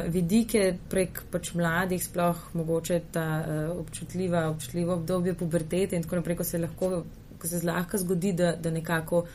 vidike 0.08 0.76
prek 0.90 1.24
pač 1.32 1.54
mladih, 1.54 2.04
sploh 2.04 2.38
mogoče 2.54 3.02
ta 3.12 3.26
uh, 3.40 3.80
občutljiva, 3.80 4.50
občutljivo 4.50 4.94
obdobje 4.94 5.34
pubertete 5.34 5.96
in 5.96 6.04
tako 6.04 6.16
naprej, 6.16 6.38
ko 6.38 6.44
se 6.44 6.58
lahko, 6.58 7.04
ko 7.38 7.48
se 7.48 7.60
zlahka 7.60 7.98
zgodi, 7.98 8.34
da, 8.34 8.54
da 8.56 8.72
nekako 8.72 9.26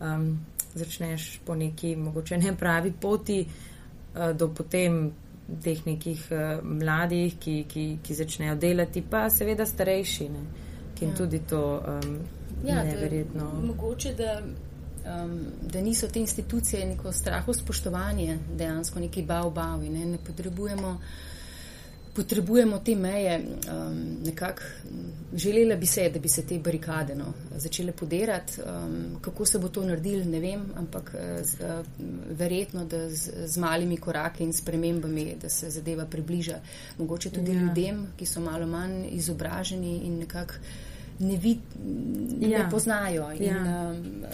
um, 0.00 0.38
začneš 0.74 1.40
po 1.46 1.54
neki 1.54 1.96
mogoče 1.96 2.38
ne 2.38 2.56
pravi 2.56 2.92
poti 3.00 3.46
uh, 3.46 4.32
do 4.36 4.48
potem 4.54 5.12
teh 5.62 5.86
nekih 5.86 6.26
uh, 6.30 6.64
mladih, 6.64 7.36
ki, 7.38 7.64
ki, 7.68 7.86
ki 8.02 8.14
začnejo 8.14 8.56
delati, 8.58 9.04
pa 9.10 9.28
seveda 9.30 9.66
starejši, 9.66 10.28
ne, 10.28 10.42
ki 10.96 11.04
jim 11.04 11.14
ja. 11.14 11.16
tudi 11.16 11.40
to 11.46 11.62
um, 11.78 12.18
ja, 12.68 12.84
neverjetno. 12.84 13.50
Da, 13.54 13.66
mogoče, 13.66 14.14
da, 14.14 14.42
um, 14.42 15.40
da 15.72 15.80
niso 15.80 16.08
te 16.08 16.20
institucije 16.20 16.86
neko 16.86 17.12
straho 17.12 17.54
spoštovanje, 17.54 18.38
dejansko 18.58 19.00
neki 19.00 19.22
bav 19.22 19.50
bav 19.50 19.84
in 19.84 19.92
ne, 19.92 20.06
ne 20.06 20.18
potrebujemo 20.26 20.98
potrebujemo 22.16 22.78
te 22.78 22.94
meje. 22.96 23.36
Um, 23.38 23.98
nekak, 24.24 24.62
želela 25.34 25.76
bi 25.76 25.86
se, 25.86 26.08
da 26.10 26.18
bi 26.18 26.28
se 26.28 26.46
te 26.46 26.58
barikade 26.58 27.14
no, 27.14 27.32
začele 27.56 27.92
podirati. 27.92 28.60
Um, 28.60 29.20
kako 29.20 29.46
se 29.46 29.58
bo 29.58 29.68
to 29.68 29.84
naredilo, 29.84 30.24
ne 30.24 30.40
vem, 30.40 30.64
ampak 30.76 31.14
z, 31.42 31.60
uh, 31.60 31.84
verjetno, 32.38 32.84
da 32.84 33.08
z, 33.10 33.46
z 33.46 33.60
malimi 33.60 33.96
koraki 33.96 34.44
in 34.44 34.52
spremembami, 34.52 35.34
da 35.42 35.48
se 35.48 35.70
zadeva 35.70 36.06
približa 36.06 36.60
mogoče 36.98 37.30
tudi 37.30 37.54
ja. 37.54 37.60
ljudem, 37.60 38.06
ki 38.16 38.26
so 38.26 38.40
malo 38.40 38.66
manj 38.66 39.08
izobraženi 39.10 39.98
in 40.08 40.18
nekako 40.24 40.54
ne, 41.18 41.36
vid, 41.36 41.58
ja. 42.40 42.58
ne 42.58 42.70
poznajo. 42.70 43.30
In, 43.32 43.44
ja. 43.44 43.90
um, 43.90 44.24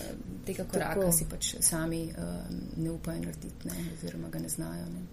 tega 0.47 0.65
koraka 0.65 1.01
Tako. 1.01 1.13
si 1.13 1.25
pač 1.31 1.55
sami 1.61 2.05
um, 2.11 2.61
ne 2.77 2.91
upajo 2.91 3.21
narediti, 3.23 3.69
ne, 3.69 3.89
oziroma 3.95 4.29
ga 4.29 4.39
ne 4.39 4.49
znajo. 4.49 4.87
Ne. 4.91 5.07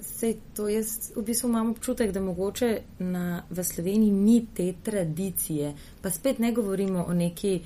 Sej 0.00 0.36
to 0.56 0.68
jaz 0.68 1.12
v 1.16 1.22
bistvu 1.22 1.48
imam 1.48 1.70
občutek, 1.70 2.12
da 2.12 2.20
mogoče 2.20 2.70
na, 2.98 3.42
v 3.50 3.64
Sloveniji 3.64 4.12
ni 4.12 4.46
te 4.54 4.72
tradicije. 4.82 5.74
Pa 6.02 6.10
spet 6.10 6.38
ne 6.38 6.52
govorimo 6.52 7.04
o 7.08 7.14
neki 7.14 7.60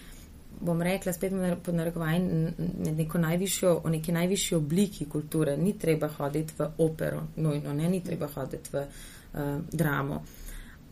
bom 0.61 0.83
rekla 0.83 1.13
spet 1.13 1.33
pod 1.65 1.75
narekovanjem, 1.75 2.49
neko 2.97 3.19
najvišjo, 3.19 3.81
o 3.85 3.91
neki 3.91 4.13
najvišji 4.13 4.57
obliki 4.57 5.05
kulture. 5.05 5.57
Ni 5.57 5.79
treba 5.79 6.09
hoditi 6.09 6.53
v 6.59 6.69
opero, 6.79 7.23
nujno, 7.37 7.73
ne, 7.73 7.89
ni 7.89 8.03
treba 8.05 8.29
hoditi 8.35 8.71
v 8.73 8.83
uh, 8.85 9.41
dramo. 9.73 10.23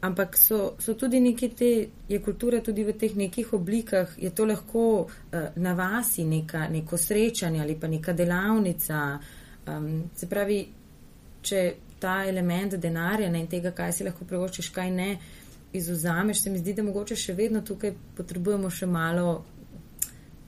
Ampak 0.00 0.36
so, 0.38 0.76
so 0.78 0.94
tudi 0.94 1.18
neke 1.20 1.48
te, 1.58 1.88
je 2.08 2.18
kultura 2.22 2.60
tudi 2.62 2.84
v 2.86 2.94
teh 2.94 3.16
nekih 3.18 3.52
oblikah, 3.52 4.12
je 4.18 4.30
to 4.30 4.44
lahko 4.46 4.84
uh, 5.02 5.48
na 5.56 5.72
vasi 5.74 6.24
neka, 6.24 6.68
neko 6.70 6.96
srečanje 6.96 7.60
ali 7.60 7.74
pa 7.74 7.90
neka 7.90 8.12
delavnica. 8.12 9.18
Um, 9.66 10.04
se 10.14 10.28
pravi, 10.30 10.60
če 11.42 11.64
ta 11.98 12.22
element 12.28 12.76
denarja 12.78 13.30
ne, 13.30 13.42
in 13.42 13.50
tega, 13.50 13.74
kaj 13.74 13.92
si 13.92 14.06
lahko 14.06 14.24
privoščiš, 14.24 14.70
kaj 14.70 14.90
ne, 14.94 15.10
izuzameš, 15.72 16.44
se 16.44 16.50
mi 16.50 16.62
zdi, 16.62 16.76
da 16.78 16.86
mogoče 16.86 17.16
še 17.18 17.34
vedno 17.34 17.64
tukaj 17.66 17.92
potrebujemo 18.16 18.70
še 18.70 18.86
malo 18.86 19.32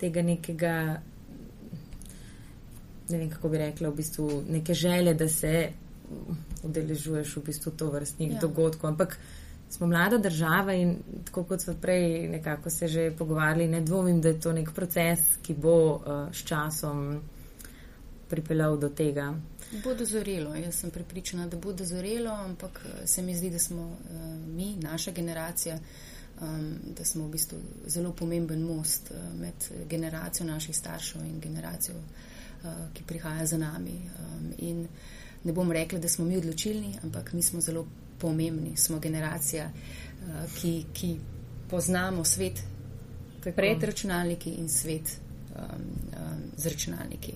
tega 0.00 0.22
nekega, 0.24 0.74
ne 3.10 3.18
vem 3.18 3.28
kako 3.34 3.50
bi 3.52 3.60
rekla, 3.66 3.90
v 3.90 3.98
bistvu 3.98 4.28
neke 4.48 4.74
želje, 4.74 5.14
da 5.14 5.28
se 5.28 5.54
udeležuješ 6.64 7.36
v 7.36 7.44
bistvu 7.50 7.72
to 7.76 7.90
vrstnih 7.90 8.34
ja. 8.34 8.40
dogodkov. 8.40 8.94
Ampak 8.94 9.18
smo 9.70 9.86
mlada 9.86 10.18
država 10.18 10.74
in 10.74 10.96
tako 11.24 11.44
kot 11.44 11.62
smo 11.62 11.74
prej 11.74 12.28
nekako 12.28 12.70
se 12.70 12.88
že 12.88 13.10
pogovarjali, 13.18 13.68
ne 13.68 13.80
dvomim, 13.80 14.20
da 14.20 14.28
je 14.28 14.40
to 14.40 14.52
nek 14.52 14.72
proces, 14.74 15.20
ki 15.42 15.54
bo 15.54 15.94
uh, 15.94 16.02
s 16.32 16.44
časom 16.44 17.20
pripeljal 18.28 18.78
do 18.78 18.88
tega. 18.88 19.34
Bo 19.84 19.94
dozorelo, 19.94 20.54
jaz 20.54 20.74
sem 20.74 20.90
pripričana, 20.90 21.46
da 21.46 21.56
bo 21.56 21.72
dozorelo, 21.72 22.30
ampak 22.30 22.80
eh, 22.84 23.06
se 23.06 23.22
mi 23.22 23.34
zdi, 23.34 23.50
da 23.50 23.58
smo 23.58 23.82
uh, 23.82 23.96
mi, 24.56 24.76
naša 24.76 25.10
generacija, 25.10 25.78
um, 26.40 26.74
da 26.96 27.04
smo 27.04 27.26
v 27.26 27.30
bistvu 27.30 27.58
zelo 27.86 28.12
pomemben 28.12 28.62
most 28.62 29.10
uh, 29.10 29.40
med 29.40 29.54
generacijo 29.88 30.46
naših 30.46 30.76
staršev 30.76 31.22
in 31.24 31.40
generacijo, 31.40 31.96
uh, 31.96 32.70
ki 32.94 33.04
prihaja 33.06 33.46
za 33.46 33.58
nami. 33.58 34.10
Um, 34.18 34.52
in 34.58 34.88
ne 35.44 35.52
bom 35.52 35.72
rekla, 35.72 35.98
da 35.98 36.08
smo 36.08 36.24
mi 36.24 36.36
odločilni, 36.36 36.98
ampak 37.02 37.32
mi 37.32 37.42
smo 37.42 37.60
zelo 37.60 37.86
pomembni, 38.20 38.76
smo 38.76 38.98
generacija, 38.98 39.70
uh, 39.70 40.60
ki, 40.60 40.84
ki 40.92 41.16
poznamo 41.70 42.24
svet 42.24 42.62
Tako. 43.40 43.56
pred 43.56 43.82
računalniki 43.82 44.50
in 44.50 44.68
svet 44.68 45.16
um, 45.56 45.64
um, 45.64 46.42
z 46.56 46.66
računalniki. 46.66 47.32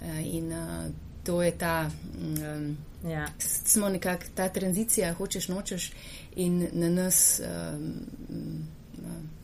Uh, 0.00 0.34
in, 0.34 0.52
uh, 0.52 0.90
to 1.24 1.42
je 1.42 1.58
ta, 1.58 1.90
um, 2.20 2.76
ja. 3.10 3.28
smo 3.38 3.88
nekako 3.88 4.24
ta 4.34 4.48
tranzicija, 4.48 5.14
hočeš, 5.14 5.48
nočeš 5.48 5.92
in 6.36 6.68
na 6.72 6.90
nas. 6.90 7.40
Um, 7.44 8.68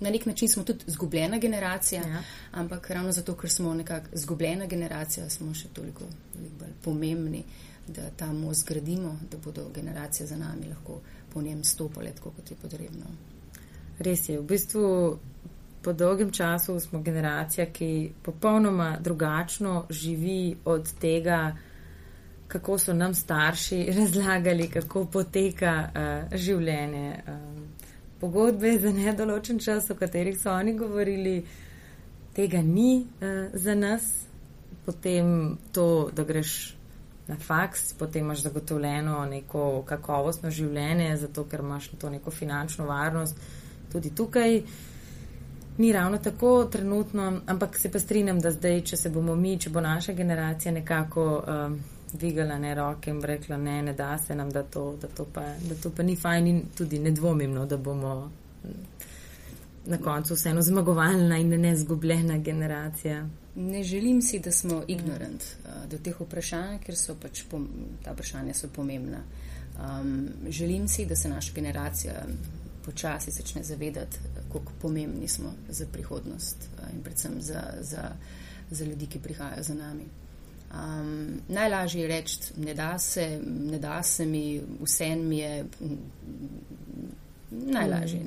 Na 0.01 0.11
nek 0.11 0.27
način 0.27 0.49
smo 0.49 0.65
tudi 0.65 0.85
izgubljena 0.87 1.39
generacija, 1.39 2.03
ja. 2.03 2.23
ampak 2.53 2.91
ravno 2.91 3.13
zato, 3.13 3.37
ker 3.37 3.51
smo 3.51 3.75
nekako 3.75 4.07
izgubljena 4.13 4.67
generacija, 4.67 5.31
smo 5.31 5.55
še 5.55 5.69
toliko 5.73 6.05
bolj 6.59 6.73
pomembni, 6.83 7.45
da 7.89 8.11
ta 8.17 8.33
most 8.33 8.69
gradimo, 8.69 9.19
da 9.31 9.39
bodo 9.39 9.69
generacije 9.75 10.27
za 10.27 10.37
nami 10.37 10.69
lahko 10.69 11.01
po 11.33 11.43
njem 11.43 11.65
stopile 11.65 12.11
tako, 12.11 12.31
kot 12.31 12.51
je 12.51 12.57
potrebno. 12.57 13.07
Res 13.99 14.29
je, 14.29 14.41
v 14.41 14.45
bistvu 14.45 15.19
po 15.83 15.93
dolgem 15.93 16.31
času 16.33 16.81
smo 16.81 17.03
generacija, 17.03 17.67
ki 17.67 18.13
popolnoma 18.23 18.97
drugačno 19.01 19.87
živi 19.91 20.57
od 20.65 20.93
tega, 21.01 21.57
kako 22.49 22.79
so 22.79 22.95
nam 22.95 23.15
starši 23.15 23.85
razlagali, 23.99 24.69
kako 24.69 25.05
poteka 25.05 25.75
uh, 25.85 26.39
življenje. 26.39 27.23
Um, 27.29 27.67
pogodbe 28.21 28.79
za 28.79 28.93
nedoločen 28.93 29.59
čas, 29.59 29.91
o 29.91 29.95
katerih 29.95 30.39
so 30.41 30.53
oni 30.53 30.77
govorili, 30.79 31.45
tega 32.35 32.63
ni 32.63 33.05
uh, 33.05 33.53
za 33.53 33.75
nas. 33.75 34.25
Potem 34.85 35.57
to, 35.73 36.11
da 36.13 36.25
greš 36.25 36.74
na 37.29 37.37
faks, 37.37 37.93
potem 37.99 38.25
imaš 38.25 38.43
zagotovljeno 38.43 39.25
neko 39.27 39.83
kakovostno 39.87 40.51
življenje, 40.51 41.17
zato 41.17 41.45
ker 41.45 41.61
imaš 41.61 41.89
to 41.99 42.11
neko 42.11 42.31
finančno 42.31 42.87
varnost. 42.87 43.41
Tudi 43.93 44.11
tukaj 44.15 44.63
ni 45.79 45.93
ravno 45.93 46.19
tako 46.19 46.65
trenutno, 46.65 47.41
ampak 47.47 47.79
se 47.79 47.91
pa 47.93 47.99
strinjam, 47.99 48.41
da 48.41 48.51
zdaj, 48.51 48.81
če 48.81 48.97
se 48.97 49.11
bomo 49.11 49.35
mi, 49.35 49.59
če 49.59 49.71
bo 49.71 49.81
naša 49.81 50.13
generacija 50.13 50.73
nekako. 50.73 51.27
Um, 51.49 51.83
dvigala 52.15 52.59
ne 52.59 52.75
roke 52.75 53.11
in 53.11 53.23
rekla, 53.23 53.57
ne, 53.57 53.83
ne 53.83 53.93
da 53.93 54.19
se 54.19 54.35
nam, 54.35 54.51
da 54.51 54.63
to, 54.63 54.97
da 55.03 55.09
to, 55.09 55.27
pa, 55.35 55.41
da 55.41 55.75
to 55.83 55.91
pa 55.91 56.03
ni 56.03 56.17
fajn 56.17 56.47
in 56.47 56.63
tudi 56.77 56.99
ne 56.99 57.11
dvomim, 57.11 57.53
no, 57.53 57.67
da 57.67 57.77
bomo 57.77 58.31
na 59.87 59.99
koncu 59.99 60.35
vseeno 60.35 60.63
zmagovalna 60.63 61.39
in 61.39 61.49
ne 61.61 61.77
zgubljena 61.77 62.39
generacija. 62.39 63.29
Ne 63.55 63.83
želim 63.83 64.23
si, 64.23 64.39
da 64.39 64.53
smo 64.53 64.83
ignorant 64.89 65.43
uh, 65.43 65.91
do 65.91 65.99
teh 65.99 66.21
vprašanj, 66.21 66.79
ker 66.83 66.97
so 66.97 67.15
pač 67.15 67.45
pom 67.51 67.69
ta 68.03 68.13
vprašanja 68.13 68.55
so 68.55 68.69
pomembna. 68.69 69.23
Um, 69.75 70.29
želim 70.49 70.89
si, 70.89 71.07
da 71.07 71.17
se 71.17 71.29
naša 71.29 71.53
generacija 71.55 72.27
počasi 72.85 73.31
začne 73.31 73.63
zavedati, 73.63 74.19
kako 74.53 74.73
pomembni 74.83 75.29
smo 75.29 75.53
za 75.69 75.87
prihodnost 75.93 76.69
uh, 76.73 76.95
in 76.95 77.03
predvsem 77.03 77.41
za, 77.41 77.63
za, 77.81 78.11
za 78.71 78.85
ljudi, 78.85 79.07
ki 79.07 79.19
prihajajo 79.19 79.63
za 79.63 79.75
nami. 79.75 80.05
Um, 80.75 81.41
najlažje 81.49 82.03
je 82.03 82.09
reči, 82.09 82.39
ne 82.57 82.75
da 82.75 82.99
se, 82.99 83.41
ne 83.47 83.79
da 83.79 84.03
se 84.03 84.27
mi, 84.27 84.63
vse 84.81 85.17
mi 85.17 85.39
je 85.39 85.65
najlažje. 87.67 88.21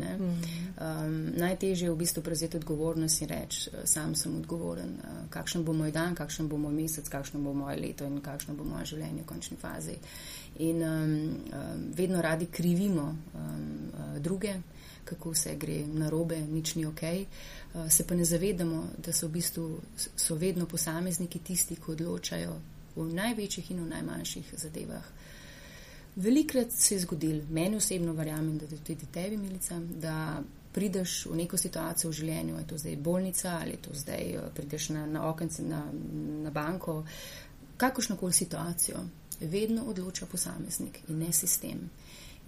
Um, 0.78 1.34
najtežje 1.38 1.88
je 1.88 1.92
v 1.92 1.98
bistvu 1.98 2.22
prevzeti 2.24 2.58
odgovornost 2.58 3.22
in 3.22 3.30
reči, 3.30 3.70
sam 3.86 4.16
sem 4.16 4.36
odgovoren, 4.38 4.90
uh, 4.90 5.30
kakšen 5.30 5.64
bo 5.66 5.74
moj 5.74 5.92
dan, 5.92 6.16
kakšen 6.16 6.48
bo 6.48 6.58
moj 6.58 6.74
mesec, 6.74 7.10
kakšno 7.10 7.42
bo 7.42 7.54
moje 7.54 7.80
leto 7.82 8.06
in 8.06 8.22
kakšno 8.22 8.54
bo 8.54 8.64
moje 8.64 8.94
življenje 8.94 9.24
v 9.24 9.26
končni 9.26 9.58
fazi. 9.58 9.98
In 10.60 10.84
um, 10.84 11.16
um, 11.50 11.86
vedno 11.98 12.22
radi 12.22 12.46
krivimo 12.46 13.08
um, 13.10 13.18
uh, 13.34 14.20
druge, 14.22 14.54
kako 15.06 15.32
vse 15.32 15.56
gre 15.56 15.82
na 15.88 16.10
robe, 16.10 16.38
nič 16.38 16.76
ni 16.76 16.86
ok. 16.86 17.04
Uh, 17.04 17.90
se 17.90 18.08
pa 18.08 18.16
ne 18.16 18.26
zavedamo, 18.26 18.88
da 18.98 19.14
so 19.14 19.28
v 19.28 19.40
bistvu 19.40 19.82
so 19.98 20.36
vedno 20.36 20.66
posamezniki 20.66 21.40
tisti, 21.40 21.76
ki 21.76 21.92
odločajo 21.98 22.58
v 22.98 23.14
največjih 23.14 23.72
in 23.72 23.86
v 23.86 23.90
najmanjših 23.94 24.54
zadevah. 24.58 25.17
Velikrat 26.18 26.72
se 26.74 26.96
je 26.96 27.00
zgodil, 27.00 27.44
meni 27.50 27.78
osebno 27.78 28.14
verjamem, 28.14 28.58
da 28.58 28.68
tudi 28.68 29.06
tebi, 29.14 29.38
Milica, 29.38 29.78
da 29.80 30.42
prideš 30.74 31.26
v 31.26 31.36
neko 31.36 31.58
situacijo 31.58 32.10
v 32.10 32.14
življenju, 32.14 32.58
je 32.58 32.68
to 32.68 32.78
zdaj 32.78 32.96
bolnica 33.02 33.54
ali 33.62 33.72
je 33.76 33.82
to 33.82 33.94
zdaj 33.94 34.34
uh, 34.38 34.48
prideš 34.54 34.90
na, 34.94 35.06
na 35.06 35.24
okence, 35.30 35.64
na, 35.64 35.84
na 36.44 36.52
banko, 36.54 37.04
kakršnokoli 37.78 38.34
situacijo, 38.34 39.02
vedno 39.42 39.86
odloča 39.90 40.26
posameznik 40.26 41.00
in 41.08 41.20
ne 41.22 41.32
sistem. 41.34 41.90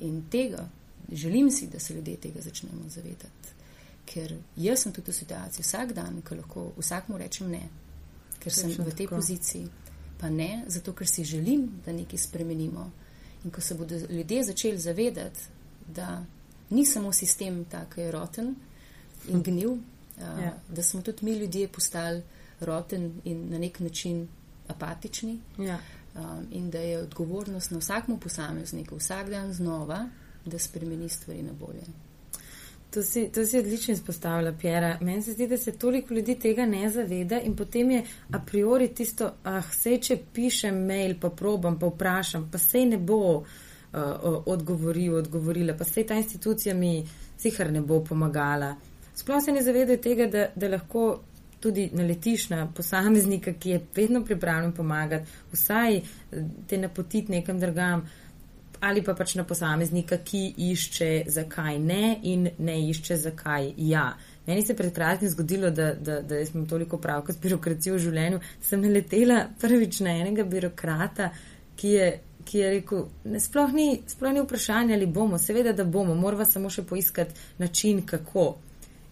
In 0.05 0.23
tega 0.29 0.67
želim 1.11 1.51
si, 1.51 1.67
da 1.67 1.79
se 1.79 1.93
ljudje 1.93 2.15
tega 2.17 2.41
začnemo 2.41 2.89
zavedati. 2.89 3.57
Ker 4.05 4.33
jaz 4.55 4.83
sem 4.83 4.93
tudi 4.93 5.11
v 5.11 5.15
situaciji 5.15 5.63
vsak 5.63 5.93
dan, 5.93 6.21
ko 6.21 6.35
lahko 6.35 6.71
vsakmu 6.77 7.17
rečem 7.17 7.49
ne, 7.51 7.61
ker 8.39 8.53
sem 8.53 8.73
v 8.73 8.89
tej 8.89 9.05
tako. 9.05 9.15
poziciji, 9.15 9.67
pa 10.17 10.29
ne, 10.29 10.63
zato 10.67 10.93
ker 10.93 11.07
si 11.07 11.25
želim, 11.25 11.67
da 11.85 11.93
nekaj 11.93 12.25
spremenimo. 12.29 12.91
In 13.43 13.51
ko 13.51 13.61
se 13.61 13.75
bodo 13.75 13.95
ljudje 14.09 14.43
začeli 14.43 14.77
zavedati, 14.77 15.39
da 15.87 16.25
ni 16.69 16.85
samo 16.85 17.13
sistem 17.13 17.65
tak, 17.65 17.95
ki 17.95 18.01
je 18.01 18.11
roten 18.11 18.55
in 19.27 19.43
gnil, 19.43 19.71
uh, 19.71 19.79
ja. 20.17 20.53
da 20.69 20.83
smo 20.83 21.01
tudi 21.01 21.25
mi 21.25 21.37
ljudje 21.37 21.67
postali 21.67 22.23
roten 22.59 23.21
in 23.23 23.49
na 23.49 23.57
nek 23.57 23.79
način 23.79 24.27
apatični. 24.67 25.39
Ja. 25.57 25.79
Um, 26.15 26.47
in 26.51 26.69
da 26.69 26.79
je 26.79 26.99
odgovornost 26.99 27.71
na 27.71 27.77
vsakmu 27.77 28.19
posamezniku 28.19 28.95
vsak 28.95 29.29
dan 29.29 29.53
znova, 29.53 30.09
da 30.45 30.59
spremeni 30.59 31.09
stvari 31.09 31.43
na 31.43 31.53
bolje. 31.53 31.83
To 32.93 33.03
si, 33.03 33.29
to 33.29 33.45
si 33.45 33.59
odlično 33.59 33.93
izpostavila, 33.93 34.51
Pjera. 34.51 34.97
Meni 35.01 35.21
se 35.21 35.33
zdi, 35.33 35.47
da 35.47 35.57
se 35.57 35.71
toliko 35.71 36.13
ljudi 36.13 36.35
tega 36.39 36.65
ne 36.65 36.89
zaveda 36.89 37.39
in 37.41 37.55
potem 37.55 37.91
je 37.91 38.03
a 38.31 38.39
priori 38.39 38.87
tisto, 38.87 39.31
ah, 39.43 39.61
sej, 39.71 39.99
če 40.01 40.17
pišem 40.33 40.79
mail, 40.85 41.13
pa 41.21 41.29
probam, 41.29 41.77
pa 41.79 41.87
vprašam, 41.87 42.49
pa 42.51 42.57
sej 42.57 42.87
ne 42.89 42.97
bo 42.97 43.19
uh, 43.35 43.43
odgovoril, 44.45 45.19
odgovorila, 45.21 45.77
pa 45.77 45.85
sej 45.85 46.07
ta 46.09 46.17
institucija 46.17 46.75
mi 46.75 47.03
sicer 47.37 47.71
ne 47.71 47.81
bo 47.81 48.01
pomagala. 48.03 48.73
Sploh 49.15 49.43
se 49.45 49.51
ne 49.51 49.61
zavedajo 49.63 50.01
tega, 50.01 50.25
da, 50.27 50.47
da 50.55 50.69
lahko 50.73 51.19
tudi 51.59 51.89
naletiš 51.93 52.49
na 52.49 52.71
posameznika, 52.75 53.53
ki 53.53 53.69
je 53.69 53.81
vedno 53.95 54.23
pripravljen 54.25 54.71
pomagati, 54.71 55.29
vsaj 55.51 55.97
eh, 55.97 56.03
te 56.67 56.77
napotiti 56.77 57.31
nekam 57.31 57.59
drugam 57.59 58.09
ali 58.79 59.03
pa 59.03 59.13
pač 59.13 59.35
na 59.35 59.43
posameznika, 59.43 60.17
ki 60.23 60.53
išče, 60.71 61.09
zakaj 61.27 61.79
ne 61.79 62.19
in 62.23 62.47
ne 62.57 62.77
išče, 62.89 63.17
zakaj 63.17 63.73
ja. 63.77 64.13
Meni 64.47 64.61
se 64.65 64.75
pred 64.75 64.93
kratkim 64.95 65.29
zgodilo, 65.29 65.69
da, 65.69 65.93
da, 65.93 66.21
da 66.21 66.45
sem 66.45 66.65
toliko 66.67 66.97
pravka 66.97 67.33
s 67.33 67.41
birokracijo 67.41 67.95
v 67.95 68.03
življenju, 68.05 68.39
sem 68.61 68.81
naletela 68.81 69.43
prvič 69.61 69.99
na 70.05 70.15
enega 70.21 70.43
birokrata, 70.43 71.29
ki 71.79 71.91
je, 71.93 72.07
ki 72.45 72.59
je 72.59 72.71
rekel, 72.77 73.05
ne, 73.25 73.39
sploh, 73.39 73.75
ni, 73.75 73.89
sploh 74.07 74.33
ni 74.33 74.43
vprašanje, 74.43 74.95
ali 74.95 75.05
bomo, 75.05 75.37
seveda, 75.37 75.73
da 75.75 75.83
bomo, 75.83 76.15
moramo 76.15 76.47
samo 76.47 76.71
še 76.71 76.87
poiskati 76.87 77.35
način, 77.59 78.01
kako. 78.07 78.49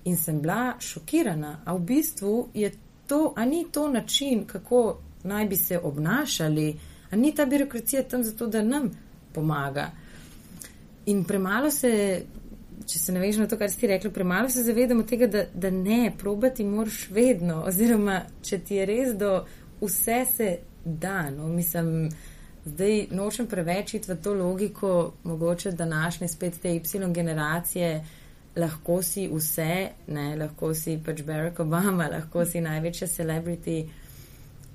In 0.08 0.16
sem 0.16 0.40
bila 0.42 0.78
šokirana, 0.80 1.58
a 1.66 1.76
v 1.76 1.84
bistvu 1.90 2.36
je 2.56 2.72
to, 3.08 3.34
a 3.36 3.46
ni 3.46 3.66
to 3.72 3.90
način, 3.92 4.46
kako 4.48 5.02
naj 5.28 5.46
bi 5.52 5.56
se 5.56 5.80
obnašali, 5.80 6.68
a 7.12 7.16
ni 7.16 7.34
ta 7.36 7.46
birokracija 7.46 8.04
tam 8.04 8.24
zato, 8.24 8.48
da 8.48 8.62
nam 8.64 8.90
pomaga. 9.34 9.92
In 11.06 11.24
premalo 11.24 11.72
se, 11.72 11.92
če 12.88 13.00
se 13.00 13.14
navežemo 13.16 13.46
na 13.46 13.50
to, 13.50 13.58
kar 13.58 13.72
si 13.72 13.88
rekla, 13.88 14.12
premalo 14.12 14.50
se 14.50 14.64
zavedamo 14.64 15.04
tega, 15.08 15.28
da, 15.28 15.46
da 15.54 15.72
ne, 15.72 16.12
probati 16.18 16.66
moraš 16.68 17.08
vedno, 17.12 17.62
oziroma 17.70 18.22
če 18.44 18.60
ti 18.60 18.82
je 18.82 18.90
res 18.90 19.14
do 19.20 19.46
vse 19.82 20.24
se 20.36 20.58
da, 20.86 21.30
no, 21.30 21.48
mislim. 21.48 22.10
Zdaj 22.68 23.06
nočem 23.16 23.46
preveč 23.48 23.94
iti 23.96 24.10
v 24.12 24.16
to 24.20 24.34
logiko, 24.36 25.14
mogoče 25.24 25.72
današnje 25.72 26.28
spet 26.28 26.58
te 26.62 26.74
Y 26.76 27.14
generacije, 27.14 28.02
lahko 28.56 29.02
si 29.04 29.30
vse, 29.32 29.90
ne, 30.08 30.36
lahko 30.36 30.74
si 30.74 30.98
pač 31.06 31.22
Barack 31.24 31.60
Obama, 31.60 32.10
lahko 32.16 32.46
si 32.46 32.62
največja 32.62 33.08
celebrity. 33.08 33.86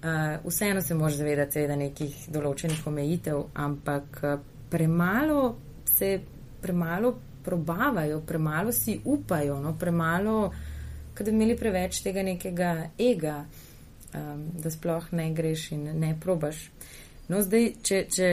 Uh, 0.02 0.40
vseeno 0.50 0.80
se 0.82 0.94
moraš 0.94 1.20
zavedati, 1.20 1.66
da 1.70 1.76
nekih 1.78 2.24
določenih 2.34 2.86
omejitev, 2.90 3.44
ampak 3.54 4.18
uh, 4.26 4.40
premalo 4.70 5.56
se, 5.86 6.16
premalo 6.62 7.12
probavajo, 7.44 8.20
premalo 8.26 8.72
si 8.72 9.00
upajo, 9.04 9.60
no, 9.60 9.76
premalo, 9.78 10.52
da 11.18 11.24
bi 11.24 11.30
imeli 11.30 11.56
preveč 11.56 12.00
tega 12.02 12.22
nekega 12.22 12.72
ega, 12.98 13.44
um, 14.14 14.42
da 14.58 14.70
sploh 14.70 15.12
ne 15.12 15.28
greš 15.34 15.70
in 15.76 15.84
ne 16.00 16.16
probaš. 16.20 16.64
No, 17.28 17.42
zdaj, 17.42 17.68
če, 17.82 18.04
če 18.10 18.28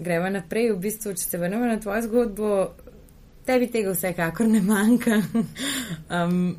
gremo 0.00 0.30
naprej, 0.32 0.72
v 0.72 0.80
bistvu, 0.86 1.12
če 1.18 1.26
se 1.26 1.40
vrnemo 1.40 1.68
na 1.68 1.78
tvojo 1.80 2.06
zgodbo, 2.06 2.52
tebi 3.46 3.68
tega 3.72 3.92
vsekakor 3.92 4.48
ne 4.48 4.62
manjka. 4.64 5.20
um, 6.16 6.54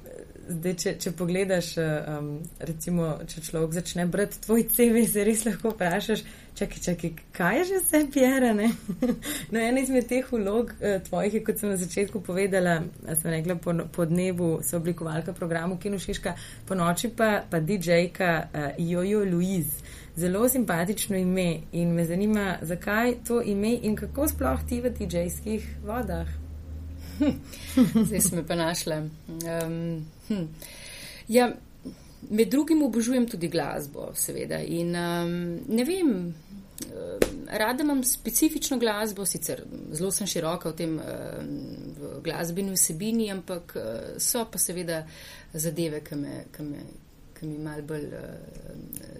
zdaj, 0.50 0.74
če, 0.82 0.94
če 1.00 1.12
pogledaš, 1.18 1.74
um, 1.80 2.30
recimo, 2.60 3.10
če 3.30 3.44
človek 3.46 3.76
začne 3.78 4.06
brati 4.12 4.42
tvoj 4.44 4.66
CV, 4.72 5.04
se 5.10 5.24
res 5.28 5.46
lahko 5.48 5.74
vprašaš, 5.74 6.24
čakaj, 6.58 6.84
čakaj, 6.88 7.14
kaj 7.36 7.58
je 7.60 7.64
že 7.70 7.80
vse 7.82 8.02
pjerane? 8.14 8.70
no, 9.52 9.60
ena 9.60 9.84
izmed 9.84 10.08
teh 10.10 10.28
vlog 10.32 10.76
uh, 10.76 11.00
tvojih 11.08 11.40
je, 11.40 11.44
kot 11.48 11.64
sem 11.64 11.74
na 11.74 11.80
začetku 11.80 12.24
povedala, 12.26 12.82
sem 13.22 13.32
rekla, 13.34 13.58
po, 13.62 13.76
po 13.94 14.08
dnevu 14.10 14.58
so 14.66 14.78
oblikovalka 14.82 15.36
programu 15.38 15.80
Kino 15.82 16.00
Šiška, 16.00 16.36
po 16.68 16.78
noči 16.78 17.14
pa, 17.16 17.44
pa 17.50 17.64
DJ-ka 17.64 18.32
uh, 18.44 18.70
Jojo 18.82 19.26
Louise 19.28 19.84
zelo 20.16 20.50
simpatično 20.50 21.18
ime 21.18 21.60
in 21.72 21.94
me 21.94 22.06
zanima, 22.06 22.58
zakaj 22.62 23.16
to 23.28 23.42
ime 23.42 23.78
in 23.82 23.96
kako 23.96 24.28
sploh 24.28 24.60
ti 24.70 24.82
v 24.82 24.94
DJ-skih 24.94 25.66
vodah. 25.86 26.28
Zdaj 28.08 28.22
sem 28.22 28.46
pa 28.48 28.56
našla. 28.56 28.98
Um, 29.28 30.06
hm. 30.28 30.48
ja, 31.28 31.52
med 32.30 32.52
drugim 32.52 32.84
obožujem 32.84 33.28
tudi 33.30 33.48
glasbo, 33.48 34.12
seveda. 34.16 34.62
In 34.64 34.96
um, 34.96 35.36
ne 35.68 35.86
vem, 35.88 36.34
rada 37.52 37.84
imam 37.84 38.04
specifično 38.04 38.78
glasbo, 38.78 39.26
sicer 39.26 39.64
zelo 39.92 40.12
sem 40.12 40.28
široka 40.28 40.72
v 40.72 40.76
tem 40.78 40.98
v 40.98 42.18
glasbeni 42.24 42.74
vsebini, 42.74 43.32
ampak 43.32 43.76
so 44.18 44.46
pa 44.52 44.60
seveda 44.60 45.04
zadeve, 45.54 46.02
ki 46.04 46.16
me, 46.16 46.44
ki 46.56 46.68
me, 46.68 46.86
mi 47.44 47.58
mal 47.60 47.82
bolj 47.82 48.06
uh, 48.08 48.24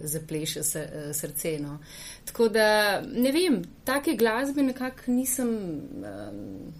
zapleše 0.02 0.62
se, 0.62 0.80
uh, 0.80 1.12
srce. 1.14 1.58
No. 1.60 1.78
Tako 2.24 2.48
da 2.48 3.00
ne 3.00 3.32
vem, 3.32 3.62
take 3.84 4.16
glasbe 4.16 4.62
nekako 4.62 5.12
nisem. 5.12 5.50
Um, 6.00 6.72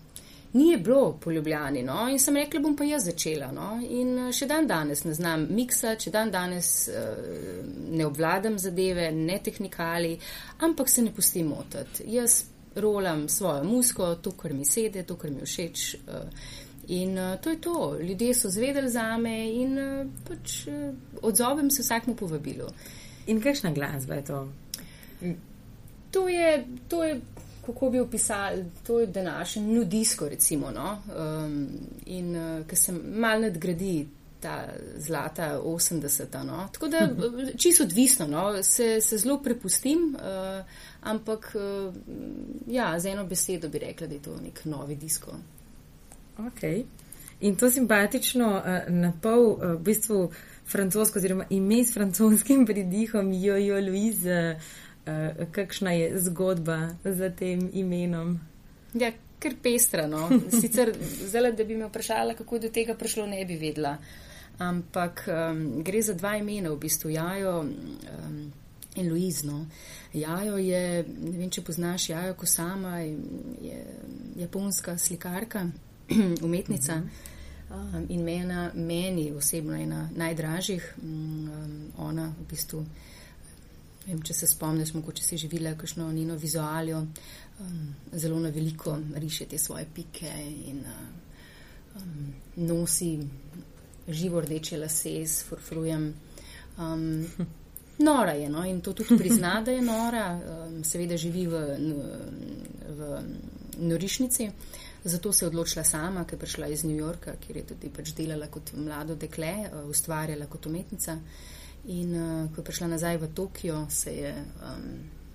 Ni 0.55 0.69
je 0.69 0.79
bilo 0.79 1.19
poljubljani, 1.21 1.83
no, 1.83 2.05
in 2.09 2.19
sem 2.23 2.37
rekla, 2.39 2.61
bom 2.63 2.77
pa 2.79 2.87
jaz 2.87 3.09
začela, 3.09 3.49
no, 3.53 3.73
in 3.83 4.31
še 4.31 4.47
dan 4.47 4.69
danes 4.71 5.03
ne 5.03 5.15
znam 5.15 5.49
miksa, 5.51 5.97
še 5.99 6.13
dan 6.15 6.31
danes 6.31 6.69
uh, 6.93 7.65
ne 7.91 8.07
obvladam 8.07 8.59
zadeve, 8.63 9.09
ne 9.13 9.41
tehnikali, 9.43 10.13
ampak 10.63 10.93
se 10.93 11.03
ne 11.03 11.11
pustim 11.15 11.51
motiti. 11.51 12.07
Jaz 12.15 12.45
rolam 12.79 13.27
svojo 13.29 13.65
musko, 13.67 14.15
to, 14.23 14.37
kar 14.39 14.55
mi 14.55 14.67
sede, 14.67 15.03
to, 15.03 15.19
kar 15.19 15.35
mi 15.35 15.43
všeč. 15.43 15.89
Uh, 16.07 16.53
In 16.89 17.19
uh, 17.19 17.41
to 17.41 17.51
je 17.51 17.61
to, 17.61 17.97
ljudje 18.01 18.35
so 18.35 18.51
zvedeli 18.51 18.91
za 18.91 19.17
me 19.17 19.55
in 19.55 19.79
uh, 19.79 20.07
pač 20.29 20.67
uh, 20.67 20.95
odzovem 21.23 21.71
se 21.71 21.83
vsakmu 21.83 22.13
povabilu. 22.17 22.69
In 23.27 23.41
kakšna 23.41 23.73
glasba 23.73 24.15
je 24.15 24.25
to? 24.25 24.49
To 26.11 26.29
je, 26.29 26.67
to 26.89 27.05
je 27.05 27.21
kako 27.67 27.91
bi 27.91 28.01
opisali, 28.01 28.65
to 28.87 29.01
je 29.01 29.07
današnji 29.07 29.63
nudisko, 29.63 30.29
recimo. 30.29 30.71
No? 30.71 30.99
Um, 31.17 31.69
in 32.07 32.37
uh, 32.37 32.67
ker 32.67 32.79
se 32.79 32.93
mal 32.93 33.41
nadgradi 33.41 34.09
ta 34.41 34.69
zlata 34.97 35.61
80-ta. 35.65 36.43
No? 36.45 36.69
Tako 36.73 36.89
da 36.89 37.09
čisto 37.59 37.85
odvisno, 37.85 38.27
no? 38.27 38.63
se, 38.63 39.01
se 39.01 39.19
zelo 39.19 39.43
prepustim, 39.43 40.17
uh, 40.17 40.65
ampak 41.01 41.55
uh, 41.55 41.95
ja, 42.67 43.01
z 43.01 43.07
eno 43.07 43.25
besedo 43.27 43.69
bi 43.69 43.79
rekla, 43.79 44.07
da 44.07 44.15
je 44.15 44.23
to 44.23 44.37
nek 44.45 44.65
novi 44.65 44.97
disko. 44.97 45.33
Ok. 46.39 46.63
In 47.41 47.57
to 47.57 47.71
simpatično, 47.71 48.49
uh, 48.49 48.95
na 48.95 49.13
pol, 49.23 49.47
uh, 49.53 49.59
v 49.75 49.79
bistvu 49.79 50.31
francosko, 50.67 51.19
oziroma 51.19 51.47
ime 51.51 51.85
s 51.85 51.95
francoskim 51.95 52.67
pridihom, 52.69 53.33
Jojo 53.33 53.81
Louise, 53.81 54.57
uh, 54.57 54.85
kakšna 55.53 55.93
je 55.93 56.21
zgodba 56.21 56.95
za 57.05 57.31
tem 57.31 57.71
imenom? 57.73 58.39
Ja, 58.95 59.13
ker 59.39 59.57
pestra. 59.63 60.07
No. 60.07 60.29
Sicer, 60.61 60.95
zelo, 61.29 61.53
da 61.53 61.65
bi 61.65 61.77
me 61.77 61.89
vprašala, 61.89 62.35
kako 62.35 62.59
do 62.59 62.69
tega 62.69 62.95
prišlo, 62.95 63.27
ne 63.27 63.45
bi 63.45 63.57
vedela. 63.61 63.97
Ampak 64.59 65.25
um, 65.29 65.83
gre 65.83 66.03
za 66.03 66.15
dva 66.15 66.37
imena, 66.37 66.71
v 66.71 66.79
bistvu 66.79 67.11
Jajo 67.11 67.61
um, 67.61 68.53
in 68.95 69.11
Luizno. 69.11 69.65
Jajo 70.15 70.59
je, 70.63 71.05
ne 71.09 71.39
vem, 71.39 71.51
če 71.51 71.65
poznaš 71.67 72.09
Jajo 72.11 72.37
Kosama, 72.39 73.01
je 73.01 73.81
japonska 74.37 74.99
slikarka. 74.99 75.67
umetnica 76.47 77.03
um, 77.71 78.07
in 78.09 78.25
mena, 78.25 78.71
meni 78.75 79.33
osebno 79.33 79.75
ena 79.75 80.09
najdražjih. 80.17 80.95
Um, 81.03 81.91
ona 81.99 82.33
v 82.41 82.47
bistvu, 82.51 82.85
vem, 84.07 84.23
če 84.23 84.35
se 84.35 84.47
spomniš, 84.47 84.95
mogoče 84.95 85.23
si 85.23 85.39
živela 85.41 85.75
kakšno 85.79 86.13
njeno 86.13 86.37
vizualijo, 86.37 87.01
um, 87.61 87.95
zelo 88.13 88.41
na 88.41 88.49
veliko 88.49 88.99
riše 89.17 89.47
te 89.47 89.59
svoje 89.59 89.87
pike 89.95 90.33
in 90.67 90.81
uh, 90.81 92.03
um, 92.03 92.33
nosi 92.57 93.19
živo 94.09 94.41
rdeče 94.41 94.79
lase 94.79 95.21
s 95.27 95.45
furfrujem. 95.49 96.15
Um, 96.79 97.27
Nora 97.99 98.33
je, 98.33 98.49
no, 98.51 98.65
in 98.67 98.81
to 98.81 98.93
tudi 98.93 99.15
prizna, 99.19 99.61
da 99.63 99.71
je 99.71 99.83
nora, 99.83 100.25
um, 100.35 100.81
seveda 100.85 101.17
živi 101.17 101.47
v, 101.47 101.61
v, 102.89 103.21
norišnici. 103.79 104.51
Zato 105.05 105.33
se 105.33 105.45
je 105.45 105.49
odločila 105.49 105.85
sama, 105.85 106.25
ker 106.25 106.35
je 106.35 106.41
prišla 106.41 106.67
iz 106.67 106.85
New 106.85 106.97
Yorka, 106.97 107.37
kjer 107.41 107.57
je 107.57 107.67
tudi 107.67 107.91
pač 107.93 108.15
delala 108.17 108.47
kot 108.47 108.73
mlado 108.73 109.15
dekle, 109.15 109.47
eh, 109.47 109.85
ustvarjala 109.89 110.47
kot 110.47 110.67
umetnica. 110.67 111.19
In 111.93 112.15
uh, 112.17 112.49
ko 112.53 112.61
je 112.61 112.65
prišla 112.65 112.87
nazaj 112.95 113.19
v 113.21 113.29
Tokio, 113.35 113.87
se 113.91 114.15
je 114.17 114.33
um, 114.35 114.89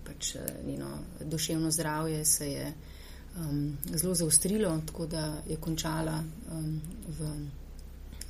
pač 0.09 0.35
eh, 0.35 0.41
njeno 0.65 0.97
duševno 1.21 1.71
zdravje 1.71 2.25
se 2.25 2.51
je 2.51 2.73
um, 3.37 3.77
zelo 3.93 4.15
zaustrilo, 4.15 4.81
tako 4.85 5.05
da 5.05 5.41
je 5.47 5.55
končala 5.55 6.23
um, 6.51 6.81
v, 7.07 7.29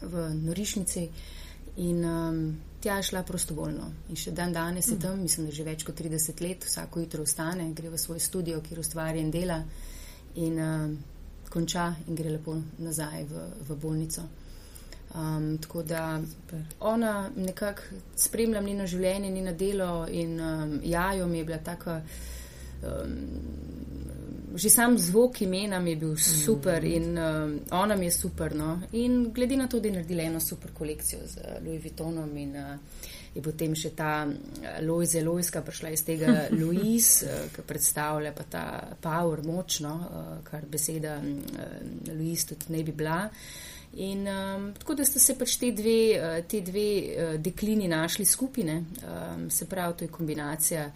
v 0.02 0.34
norišnici 0.36 1.10
in 1.78 2.06
um, 2.06 2.58
tja 2.82 2.98
je 2.98 3.04
šla 3.04 3.24
prostovoljno. 3.24 3.92
In 4.10 4.16
še 4.16 4.32
dan 4.32 4.54
danes 4.54 4.88
je 4.88 4.96
mm. 4.96 5.02
tam, 5.02 5.22
mislim, 5.22 5.48
da 5.48 5.56
že 5.56 5.64
več 5.64 5.84
kot 5.88 6.02
30 6.02 6.42
let, 6.42 6.66
vsako 6.68 7.00
jutro 7.00 7.24
vstane, 7.24 7.72
gre 7.74 7.90
v 7.90 8.00
svoj 8.00 8.20
studio, 8.20 8.62
kjer 8.62 8.80
ustvarja 8.80 9.22
in 9.22 9.32
dela. 9.32 9.64
In, 10.36 10.60
um, 10.60 10.98
konča 11.50 11.96
in 12.08 12.16
gre 12.16 12.30
lepo 12.30 12.54
nazaj 12.78 13.24
v, 13.26 13.48
v 13.70 13.78
bolnico. 13.82 14.28
Um, 15.16 15.58
tako 15.58 15.84
da 15.84 16.22
Super. 16.30 16.60
ona 16.80 17.30
nekako 17.36 17.82
spremlja 18.16 18.62
njeno 18.62 18.88
življenje, 18.88 19.32
njeno 19.32 19.54
delo 19.54 20.08
in 20.12 20.42
um, 20.42 20.80
jajo 20.84 21.28
mi 21.28 21.38
je 21.38 21.46
bila 21.46 21.58
taka. 21.58 22.02
Um, 22.84 23.18
že 24.56 24.70
sam 24.70 24.98
zvok 24.98 25.42
imena 25.42 25.80
mi 25.80 25.92
je 25.92 25.96
bil 25.96 26.16
super 26.18 26.84
mm. 26.84 26.86
in 26.86 27.18
um, 27.18 27.60
ona 27.72 27.96
mi 27.96 28.06
je 28.06 28.12
super. 28.12 28.56
No? 28.56 28.82
In 28.92 29.32
glede 29.34 29.58
na 29.58 29.68
to, 29.68 29.80
da 29.80 29.88
je 29.88 29.94
naredila 29.94 30.24
eno 30.24 30.40
super 30.40 30.72
kolekcijo 30.74 31.20
z 31.26 31.38
Louis 31.66 31.84
Vuittonom 31.84 32.38
in 32.38 32.56
uh, 32.56 32.78
je 33.36 33.42
potem 33.44 33.76
še 33.78 33.94
ta 33.98 34.26
eh, 34.26 34.80
Lojze 34.86 35.22
Lojska 35.26 35.62
prišla 35.66 35.94
iz 35.94 36.04
tega 36.06 36.48
Louis, 36.60 37.10
eh, 37.24 37.48
ki 37.54 37.66
predstavlja 37.68 38.34
pa 38.36 38.46
ta 38.50 38.66
power 39.02 39.44
močno, 39.46 39.96
eh, 40.02 40.30
kar 40.50 40.66
beseda 40.70 41.20
Louis 42.10 42.46
tudi 42.50 42.74
ne 42.76 42.84
bi 42.84 42.96
bila. 42.96 43.24
In 43.94 44.28
um, 44.28 44.74
tako 44.74 44.94
da 44.96 45.06
sta 45.06 45.20
se 45.20 45.34
pač 45.38 45.56
te 45.58 45.72
dve, 45.72 46.44
te 46.48 46.62
dve 46.62 46.90
uh, 47.10 47.42
deklini 47.42 47.88
našli 47.88 48.26
skupine, 48.26 48.84
um, 49.02 49.50
se 49.50 49.66
pravi, 49.66 49.98
to 49.98 50.06
je 50.06 50.12
kombinacija 50.14 50.92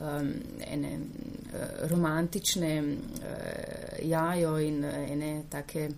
um, 0.00 0.32
ene 0.66 0.92
uh, 0.98 1.88
romantične 1.90 2.72
uh, 2.82 4.02
jajo 4.02 4.58
in 4.58 4.84
uh, 4.84 5.10
ene 5.10 5.42
take 5.50 5.88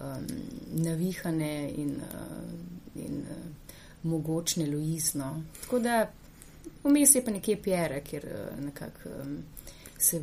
um, 0.00 0.26
navihane 0.72 1.70
in, 1.76 1.96
uh, 2.00 3.02
in 3.04 3.20
uh, 3.20 3.70
mogočne 4.02 4.66
Luizno. 4.66 5.42
Tako 5.60 5.78
da 5.78 6.10
vmes 6.84 7.14
je 7.14 7.24
pa 7.24 7.30
nekje 7.30 7.62
Pjere, 7.62 8.00
kjer 8.00 8.24
uh, 8.26 8.64
nekako 8.64 9.08
um, 9.22 9.38
se 9.98 10.22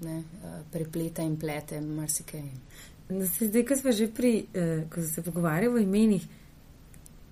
ne, 0.00 0.18
uh, 0.18 0.60
prepleta 0.72 1.22
in 1.22 1.36
plete 1.38 1.80
marsikaj. 1.80 2.42
No, 3.08 3.26
zdaj, 3.26 3.64
ko 3.64 3.76
smo 3.76 3.92
že 3.92 4.08
pri, 4.12 4.32
uh, 4.52 4.90
ko 4.92 5.02
se 5.02 5.22
pogovarjamo 5.22 5.76
o 5.76 5.84
imenih. 5.84 6.26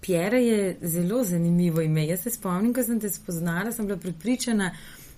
Pjera 0.01 0.39
je 0.39 0.77
zelo 0.83 1.24
zanimivo 1.24 1.81
ime. 1.81 2.07
Jaz 2.07 2.22
se 2.22 2.31
spomnim, 2.31 2.74
ko 2.74 2.83
sem 2.83 3.01
te 3.01 3.11
spoznala, 3.11 3.72
sem 3.72 3.87
bila 3.87 3.99
pripričana, 3.99 4.70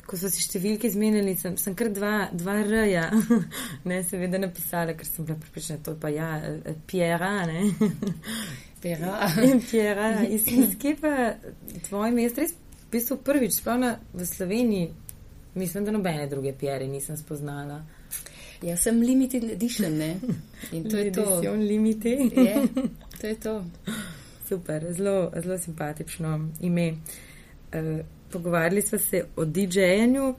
ko 0.09 0.17
so 0.17 0.31
si 0.33 0.41
številke 0.41 0.89
zmenili, 0.91 1.35
sem, 1.37 1.59
sem 1.61 1.75
kar 1.77 1.91
dva, 1.93 2.13
dva 2.33 2.55
R-ja, 2.63 3.11
ne, 3.89 4.01
seveda 4.09 4.41
napisala, 4.41 4.95
ker 4.97 5.07
sem 5.07 5.27
bila 5.29 5.37
pripričana, 5.43 5.83
to 5.85 5.95
pa 6.01 6.09
ja, 6.09 6.31
Pjera, 6.89 7.35
ne. 7.51 7.67
Pjera. 8.83 9.29
Pjera, 9.71 10.09
iz, 10.25 10.49
iz 10.49 10.79
kje 10.81 10.95
pa 11.03 11.13
tvoj 11.89 12.15
mest, 12.17 12.41
res 12.41 12.57
v 12.87 12.89
bistvu 12.95 13.19
prvič, 13.27 13.59
spomna 13.59 13.99
v 14.15 14.27
Sloveniji, 14.27 14.89
mislim, 15.59 15.85
da 15.85 15.93
nobene 15.93 16.27
druge 16.31 16.55
Pjere 16.57 16.89
nisem 16.89 17.21
spoznala. 17.21 17.83
Jaz 18.63 18.83
sem 18.83 19.01
limited 19.01 19.45
edition, 19.45 19.99
ne. 19.99 20.17
In 20.73 20.89
to 20.89 20.97
je 20.97 21.13
to. 21.13 21.23
Edition 21.39 21.67
limited. 21.67 22.33
Je, 22.33 22.69
to 23.21 23.27
je 23.27 23.35
to. 23.41 23.65
Super, 24.49 24.93
zelo, 24.93 25.31
zelo 25.43 25.59
simpatično 25.59 26.49
ime. 26.61 26.91
Uh, 26.91 28.01
pogovarjali 28.33 28.83
smo 28.83 28.99
se 28.99 29.25
o 29.37 29.45
DJ-jenju. 29.45 30.35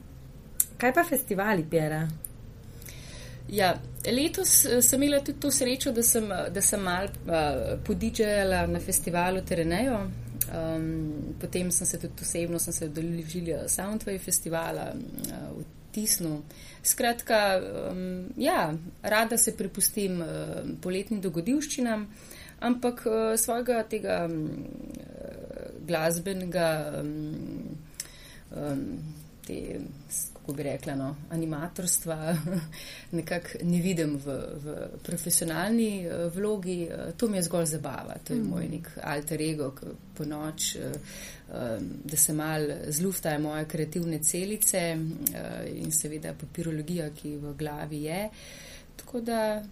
Kaj 0.76 0.94
pa 0.94 1.04
festivali, 1.04 1.64
Pjera? 1.70 2.08
Ja, 3.48 3.74
letos 4.06 4.64
eh, 4.64 4.82
sem 4.82 5.02
imela 5.02 5.24
tudi 5.24 5.40
to 5.40 5.50
srečo, 5.50 5.92
da 5.92 6.02
sem, 6.02 6.28
da 6.28 6.62
sem 6.62 6.80
mal 6.80 7.04
uh, 7.04 7.78
podidžala 7.86 8.66
na 8.66 8.80
festivalu 8.80 9.42
Terenejo. 9.42 9.98
Um, 10.50 11.34
potem 11.40 11.70
sem 11.70 11.86
se 11.86 11.98
tudi 12.00 12.22
osebno 12.22 12.58
odeležila 12.82 13.68
Soundwave 13.68 14.18
festivala 14.18 14.92
uh, 14.94 15.58
v 15.58 15.64
Tisnu. 15.92 16.42
Skratka, 16.82 17.60
um, 17.90 18.28
ja, 18.40 18.72
rada 19.02 19.36
se 19.38 19.52
prepustim 19.56 20.20
uh, 20.20 20.60
poletnim 20.80 21.20
dogodivščinam. 21.20 22.06
Ampak 22.60 23.04
uh, 23.08 23.18
svojega 23.40 23.82
tega 23.88 24.22
um, 24.28 24.64
glasbenega, 25.88 26.70
um, 27.00 27.76
um, 28.56 28.84
te, 29.46 29.80
kako 30.50 30.56
bi 30.56 30.62
rekla, 30.62 30.94
no, 30.94 31.16
animatorstva 31.30 32.36
nekako 33.18 33.48
ne 33.62 33.80
vidim 33.80 34.16
v, 34.16 34.36
v 34.64 34.76
profesionalni 35.02 36.06
uh, 36.06 36.34
vlogi. 36.34 36.88
Uh, 36.90 37.12
to 37.16 37.28
mi 37.28 37.36
je 37.36 37.42
zgolj 37.42 37.66
zabava, 37.66 38.16
to 38.24 38.32
je 38.32 38.40
mm. 38.40 38.48
moj 38.48 38.68
nek 38.68 38.88
alter 39.02 39.42
ego, 39.42 39.70
po 40.16 40.24
noč, 40.24 40.76
uh, 40.76 40.92
um, 41.48 41.88
da 42.04 42.16
se 42.16 42.32
mal 42.32 42.66
zluftajo 42.88 43.40
moje 43.40 43.64
kreativne 43.64 44.18
celice 44.18 44.82
uh, 44.96 45.38
in 45.70 45.92
seveda 45.92 46.34
papirologija, 46.34 47.10
ki 47.14 47.36
v 47.36 47.54
glavi 47.58 48.04
je. 48.08 48.28
Tako 48.96 49.20
da 49.20 49.62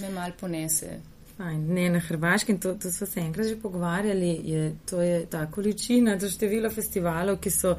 me 0.00 0.10
mal 0.10 0.32
ponese. 0.40 1.00
Fajn. 1.36 1.66
Ne, 1.74 1.90
na 1.90 2.00
Hrvaškem, 2.00 2.58
to, 2.60 2.74
to 2.80 2.92
so 2.92 3.06
se 3.06 3.20
enkrat 3.20 3.48
že 3.48 3.60
pogovarjali, 3.60 4.38
je, 4.44 4.72
to 4.88 5.02
je 5.02 5.26
ta 5.26 5.46
količina, 5.50 6.16
to 6.18 6.30
število 6.30 6.70
festivalov, 6.70 7.40
ki 7.40 7.50
so 7.50 7.76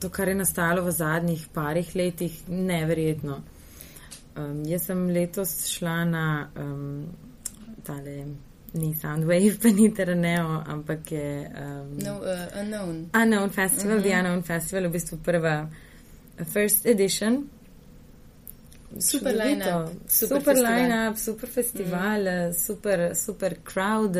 to, 0.00 0.10
kar 0.10 0.28
je 0.28 0.34
nastalo 0.34 0.82
v 0.84 0.90
zadnjih 0.92 1.46
parih 1.54 1.96
letih, 1.96 2.48
neverjetno. 2.48 3.40
Um, 4.36 4.64
jaz 4.68 4.84
sem 4.90 5.06
letos 5.08 5.54
šla 5.72 6.04
na 6.04 6.26
um, 6.56 7.06
tale, 7.84 8.26
ni 8.74 8.92
Soundwave, 9.00 9.56
pa 9.62 9.68
ni 9.68 9.88
Teraneo, 9.94 10.62
ampak 10.66 11.12
je. 11.12 11.50
Um, 11.64 11.98
no, 12.04 12.18
uh, 12.20 12.60
unknown. 12.60 13.10
Unknown 13.22 13.50
Festival, 13.50 13.96
uh 13.96 14.02
-huh. 14.02 14.08
The 14.08 14.18
Unknown 14.18 14.42
Festival, 14.42 14.88
v 14.88 14.92
bistvu 14.92 15.18
prva, 15.24 15.68
first 16.52 16.86
edition. 16.86 17.48
Super 18.98 19.34
line-up, 19.34 19.88
super, 20.08 20.40
super, 20.40 20.54
line 20.54 21.16
super 21.16 21.48
festival, 21.48 22.20
mm. 22.20 22.54
super, 22.66 23.14
super 23.14 23.56
crowd. 23.72 24.16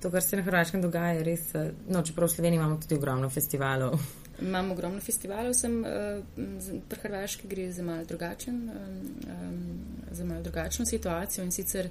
To, 0.00 0.10
kar 0.10 0.22
se 0.22 0.36
na 0.36 0.42
Hrvaškem 0.42 0.82
dogaja, 0.82 1.12
je 1.12 1.22
res. 1.22 1.40
No, 1.88 2.02
čeprav 2.02 2.28
v 2.28 2.32
Sloveniji 2.32 2.58
imamo 2.58 2.76
tudi 2.76 2.94
ogromno 2.94 3.30
festivalov. 3.30 4.00
Imamo 4.40 4.72
ogromno 4.72 5.00
festivalov, 5.00 5.54
sem 5.54 5.84
uh, 5.84 6.78
pri 6.88 7.00
Hrvaški 7.02 7.48
gre 7.48 7.72
za 7.72 7.82
malo 7.82 8.04
drugačen, 8.04 8.70
um, 8.70 9.78
za 10.10 10.24
malo 10.24 10.42
drugačno 10.42 10.86
situacijo 10.86 11.44
in 11.44 11.52
sicer 11.52 11.88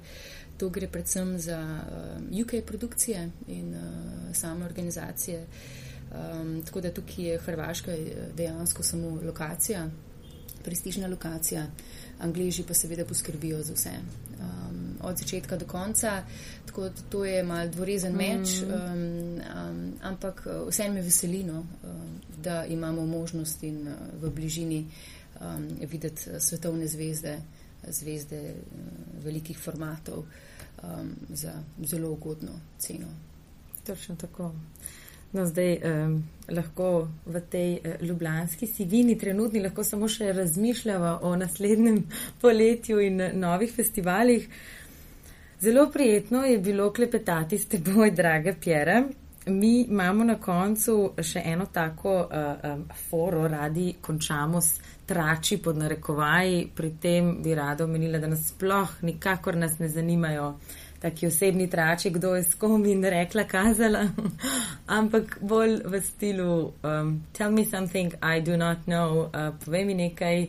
to 0.56 0.68
gre 0.68 0.88
predvsem 0.88 1.38
za 1.38 1.58
um, 1.58 2.26
UK 2.42 2.64
produkcije 2.66 3.30
in 3.48 3.74
uh, 3.74 4.34
same 4.34 4.64
organizacije. 4.64 5.46
Um, 6.12 6.62
tako 6.62 6.80
da 6.80 6.92
tukaj 6.92 7.24
je 7.24 7.38
Hrvaška 7.38 7.92
dejansko 8.36 8.82
samo 8.82 9.18
lokacija, 9.24 9.90
prestižna 10.64 11.08
lokacija, 11.08 11.66
angliži 12.20 12.62
pa 12.62 12.74
seveda 12.74 13.04
poskrbijo 13.04 13.62
za 13.62 13.74
vse. 13.74 13.90
Um, 14.40 14.96
od 15.00 15.18
začetka 15.18 15.56
do 15.56 15.66
konca, 15.66 16.22
tako 16.66 16.82
da 16.82 16.90
to 17.10 17.24
je 17.24 17.42
mal 17.42 17.68
dvorezen 17.68 18.14
meč, 18.16 18.60
mm. 18.60 18.74
um, 18.74 19.40
um, 19.70 19.92
ampak 20.02 20.46
uh, 20.46 20.68
vse 20.68 20.88
me 20.88 21.02
veselino, 21.02 21.58
um, 21.60 22.11
da 22.42 22.64
imamo 22.66 23.06
možnost 23.06 23.62
in 23.62 23.88
uh, 23.88 23.94
v 24.22 24.30
bližini 24.30 24.84
um, 25.40 25.68
videti 25.90 26.30
uh, 26.30 26.36
svetovne 26.38 26.86
zvezde, 26.86 27.38
zvezde 27.88 28.40
uh, 28.54 29.24
velikih 29.24 29.58
formatov 29.58 30.24
um, 30.82 31.14
za 31.28 31.52
zelo 31.84 32.10
ugodno 32.12 32.52
ceno. 32.78 33.06
Točno 33.86 34.16
tako. 34.16 34.52
No, 35.32 35.46
zdaj 35.46 35.78
um, 35.80 36.18
lahko 36.48 37.08
v 37.26 37.40
tej 37.50 37.78
uh, 37.78 38.02
ljubljanski 38.02 38.66
sivini 38.66 39.18
trenutni 39.18 39.62
lahko 39.64 39.84
samo 39.84 40.08
še 40.08 40.32
razmišljamo 40.32 41.18
o 41.22 41.36
naslednjem 41.36 42.02
poletju 42.42 43.00
in 43.00 43.22
novih 43.40 43.72
festivalih. 43.72 44.48
Zelo 45.62 45.90
prijetno 45.90 46.44
je 46.44 46.58
bilo 46.58 46.92
klepetati 46.92 47.58
s 47.58 47.66
teboj, 47.66 48.10
draga 48.20 48.54
Pjera. 48.60 49.04
Mi 49.46 49.82
imamo 49.82 50.24
na 50.24 50.36
koncu 50.38 51.14
še 51.22 51.42
eno 51.44 51.66
tako 51.72 52.14
uh, 52.20 52.70
um, 52.70 52.84
foro, 53.08 53.48
radi 53.48 53.94
končamo 54.00 54.60
s 54.60 54.78
trači 55.06 55.58
pod 55.58 55.76
narekovaji, 55.76 56.68
pri 56.76 56.92
tem 57.00 57.34
bi 57.42 57.54
rada 57.54 57.84
omenila, 57.84 58.18
da 58.18 58.30
nas 58.30 58.46
sploh 58.52 59.02
nikakor 59.02 59.56
nas 59.56 59.78
ne 59.78 59.88
zanimajo 59.88 60.48
uh, 60.48 60.78
taki 61.02 61.26
osebni 61.26 61.70
trači, 61.70 62.10
kdo 62.10 62.34
je 62.34 62.42
s 62.42 62.54
kom 62.54 62.84
in 62.86 63.04
rekla, 63.04 63.44
kazala, 63.44 64.06
ampak 64.98 65.38
bolj 65.40 65.80
v 65.84 66.00
stilu 66.00 66.72
um, 66.82 67.22
tell 67.32 67.50
me 67.50 67.64
something 67.64 68.14
I 68.22 68.40
do 68.40 68.56
not 68.56 68.86
know, 68.86 69.26
uh, 69.26 69.50
povej 69.64 69.84
mi 69.84 69.94
nekaj, 69.94 70.46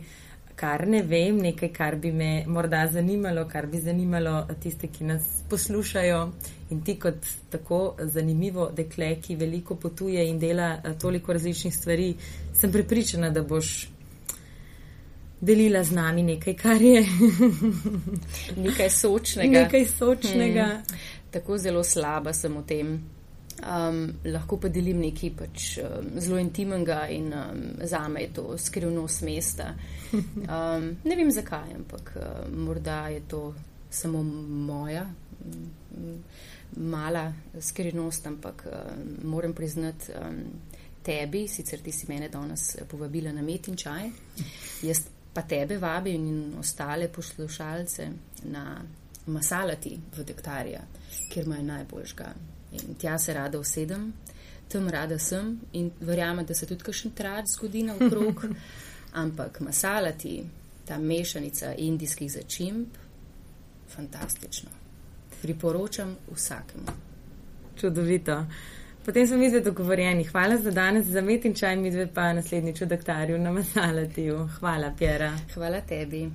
kar 0.55 0.87
ne 0.87 1.01
vem, 1.01 1.37
nekaj, 1.41 1.69
kar 1.73 1.95
bi 1.95 2.11
me 2.11 2.43
morda 2.47 2.87
zanimalo, 2.91 3.45
kar 3.49 3.67
bi 3.67 3.79
zanimalo 3.81 4.47
tiste, 4.61 4.87
ki 4.87 5.03
nas 5.03 5.23
poslušajo 5.49 6.19
in 6.71 6.81
ti 6.81 6.97
kot 6.99 7.25
tako 7.49 7.95
zanimivo 7.99 8.69
dekle, 8.75 9.15
ki 9.21 9.35
veliko 9.35 9.75
potuje 9.75 10.27
in 10.29 10.39
dela 10.39 10.75
uh, 10.77 10.93
toliko 11.01 11.33
različnih 11.33 11.73
stvari, 11.75 12.13
sem 12.53 12.71
prepričana, 12.71 13.29
da 13.29 13.43
boš 13.43 13.73
delila 15.41 15.83
z 15.83 15.91
nami 15.91 16.23
nekaj, 16.23 16.53
kar 16.53 16.81
je. 16.81 17.03
nekaj 18.57 18.89
sočnega. 18.89 19.59
Nekaj 19.63 19.85
sočnega. 19.85 20.65
Hmm. 20.65 21.03
Tako 21.31 21.57
zelo 21.57 21.83
slaba 21.83 22.33
sem 22.33 22.53
v 22.57 22.65
tem. 22.67 22.95
Um, 23.61 24.13
lahko 24.25 24.57
pa 24.59 24.67
delim 24.67 24.97
nekaj 24.99 25.29
pač, 25.37 25.65
um, 25.79 26.07
zelo 26.19 26.39
intimnega 26.41 27.03
in 27.13 27.29
um, 27.37 27.61
za 27.85 28.01
me 28.09 28.23
je 28.25 28.31
to 28.33 28.57
skrivnost 28.57 29.21
mesta. 29.23 29.73
Um, 30.13 30.89
ne 31.03 31.15
vem 31.15 31.31
zakaj, 31.31 31.71
ampak 31.77 32.11
um, 32.17 32.57
morda 32.65 33.07
je 33.13 33.21
to 33.29 33.53
samo 33.89 34.23
moja 34.23 35.05
um, 35.05 36.17
mala 36.89 37.27
skrivnost, 37.59 38.27
ampak 38.27 38.65
um, 38.67 39.05
moram 39.31 39.53
priznati 39.53 40.11
um, 40.17 40.41
tebi, 41.03 41.47
sicer 41.47 41.79
ti 41.83 41.91
si 41.91 42.09
mene 42.09 42.29
danes 42.29 42.75
povabila 42.89 43.31
na 43.31 43.41
met 43.41 43.67
in 43.67 43.77
čaj. 43.77 44.09
Jaz 44.83 45.05
pa 45.33 45.45
tebe 45.49 45.77
vabim 45.77 46.27
in 46.27 46.57
ostale 46.59 47.07
poslušalce 47.07 48.09
na 48.49 48.81
Masalati 49.25 49.95
v 50.17 50.25
Dektarja, 50.27 50.81
kjer 51.31 51.45
imajo 51.45 51.63
najboljšega. 51.63 52.33
In 52.73 52.95
tja 52.95 53.17
se 53.17 53.33
rada 53.33 53.59
usedem, 53.59 54.13
tam 54.67 54.89
rada 54.89 55.19
sem 55.19 55.59
in 55.73 55.91
verjamem, 55.99 56.45
da 56.45 56.53
se 56.53 56.65
tudi 56.65 56.83
kakšen 56.83 57.13
trač 57.13 57.53
zgodi 57.53 57.83
na 57.83 57.95
okrog, 57.95 58.45
ampak 59.23 59.59
Masalati, 59.61 60.43
ta 60.85 60.97
mešanica 60.97 61.73
indijskih 61.77 62.31
začimb, 62.31 62.97
fantastično. 63.95 64.69
Priporočam 65.41 66.15
vsakemu. 66.31 66.95
Čudovito. 67.79 68.45
Potem 69.05 69.27
smo 69.27 69.37
mi 69.37 69.49
zdaj 69.49 69.61
dogovorjeni. 69.61 70.23
Hvala 70.23 70.57
za 70.57 70.71
danes, 70.71 71.05
za 71.05 71.21
met 71.21 71.45
in 71.45 71.53
čaj, 71.53 71.75
mi 71.75 71.91
dve 71.91 72.07
pa 72.13 72.33
naslednjič 72.33 72.81
v 72.81 72.85
doktorju 72.85 73.39
na 73.39 73.51
Masalatiju. 73.51 74.47
Hvala, 74.59 74.93
Pjera. 74.97 75.33
Hvala 75.53 75.81
tebi. 75.81 76.29